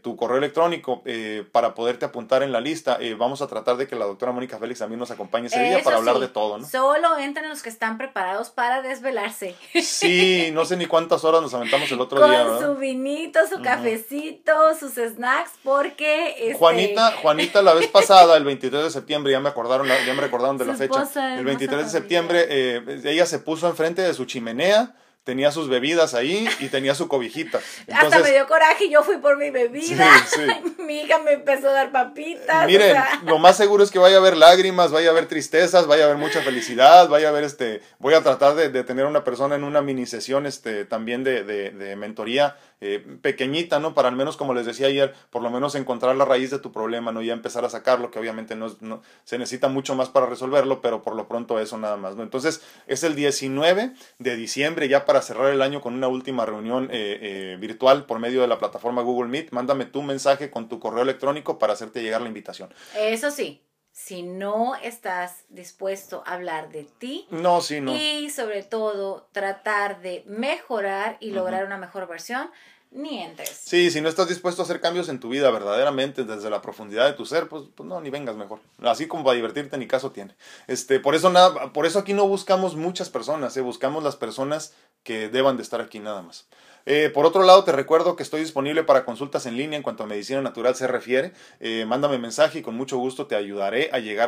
[0.01, 1.03] tu correo electrónico
[1.51, 2.97] para poderte apuntar en la lista.
[3.17, 5.97] vamos a tratar de que la doctora Mónica Félix también nos acompañe ese día para
[5.97, 6.65] hablar de todo, ¿no?
[6.65, 9.55] Solo entran los que están preparados para desvelarse.
[9.81, 12.45] Sí, no sé ni cuántas horas nos aventamos el otro día.
[12.45, 16.35] Con su vinito, su cafecito, sus snacks, porque...
[16.37, 16.53] Este...
[16.53, 20.57] Juanita, Juanita la vez pasada, el 23 de septiembre, ya me acordaron, ya me recordaron
[20.57, 21.37] de la fecha.
[21.37, 24.95] El 23 de septiembre, eh, ella se puso enfrente de su chimenea
[25.29, 27.59] tenía sus bebidas ahí y tenía su cobijita.
[27.93, 30.09] Hasta me dio coraje y yo fui por mi bebida.
[30.79, 32.65] mi hija me empezó a dar papitas.
[32.65, 36.05] Miren, lo más seguro es que vaya a haber lágrimas, vaya a haber tristezas, vaya
[36.05, 39.23] a haber mucha felicidad, vaya a haber este, voy a tratar de, de tener una
[39.23, 43.93] persona en una mini sesión este, también de, de, de mentoría eh, pequeñita, ¿no?
[43.93, 46.71] Para al menos, como les decía ayer, por lo menos encontrar la raíz de tu
[46.71, 47.21] problema, ¿no?
[47.21, 51.01] Ya empezar a sacarlo, que obviamente no, no, se necesita mucho más para resolverlo, pero
[51.01, 52.23] por lo pronto eso nada más, ¿no?
[52.23, 56.89] Entonces, es el 19 de diciembre, ya para cerrar el año con una última reunión
[56.91, 59.51] eh, eh, virtual por medio de la plataforma Google Meet.
[59.51, 62.73] Mándame tu mensaje con tu correo electrónico para hacerte llegar la invitación.
[62.95, 63.61] Eso sí,
[64.05, 67.27] si no estás dispuesto a hablar de ti.
[67.31, 67.93] No, sí, no.
[67.93, 72.49] Y sobre todo tratar de mejorar y lograr una mejor versión,
[72.91, 73.49] ni entres.
[73.49, 77.07] Sí, si no estás dispuesto a hacer cambios en tu vida verdaderamente desde la profundidad
[77.07, 78.61] de tu ser, pues, pues no, ni vengas mejor.
[78.81, 80.33] Así como para divertirte ni caso tiene.
[80.67, 83.61] Este, por eso nada, por eso aquí no buscamos muchas personas, ¿eh?
[83.61, 84.73] buscamos las personas
[85.03, 86.47] que deban de estar aquí nada más.
[86.91, 90.01] Eh, por otro lado, te recuerdo que estoy disponible para consultas en línea en cuanto
[90.01, 91.33] a medicina natural se refiere.
[91.59, 94.27] Eh, mándame mensaje y con mucho gusto te ayudaré a llegar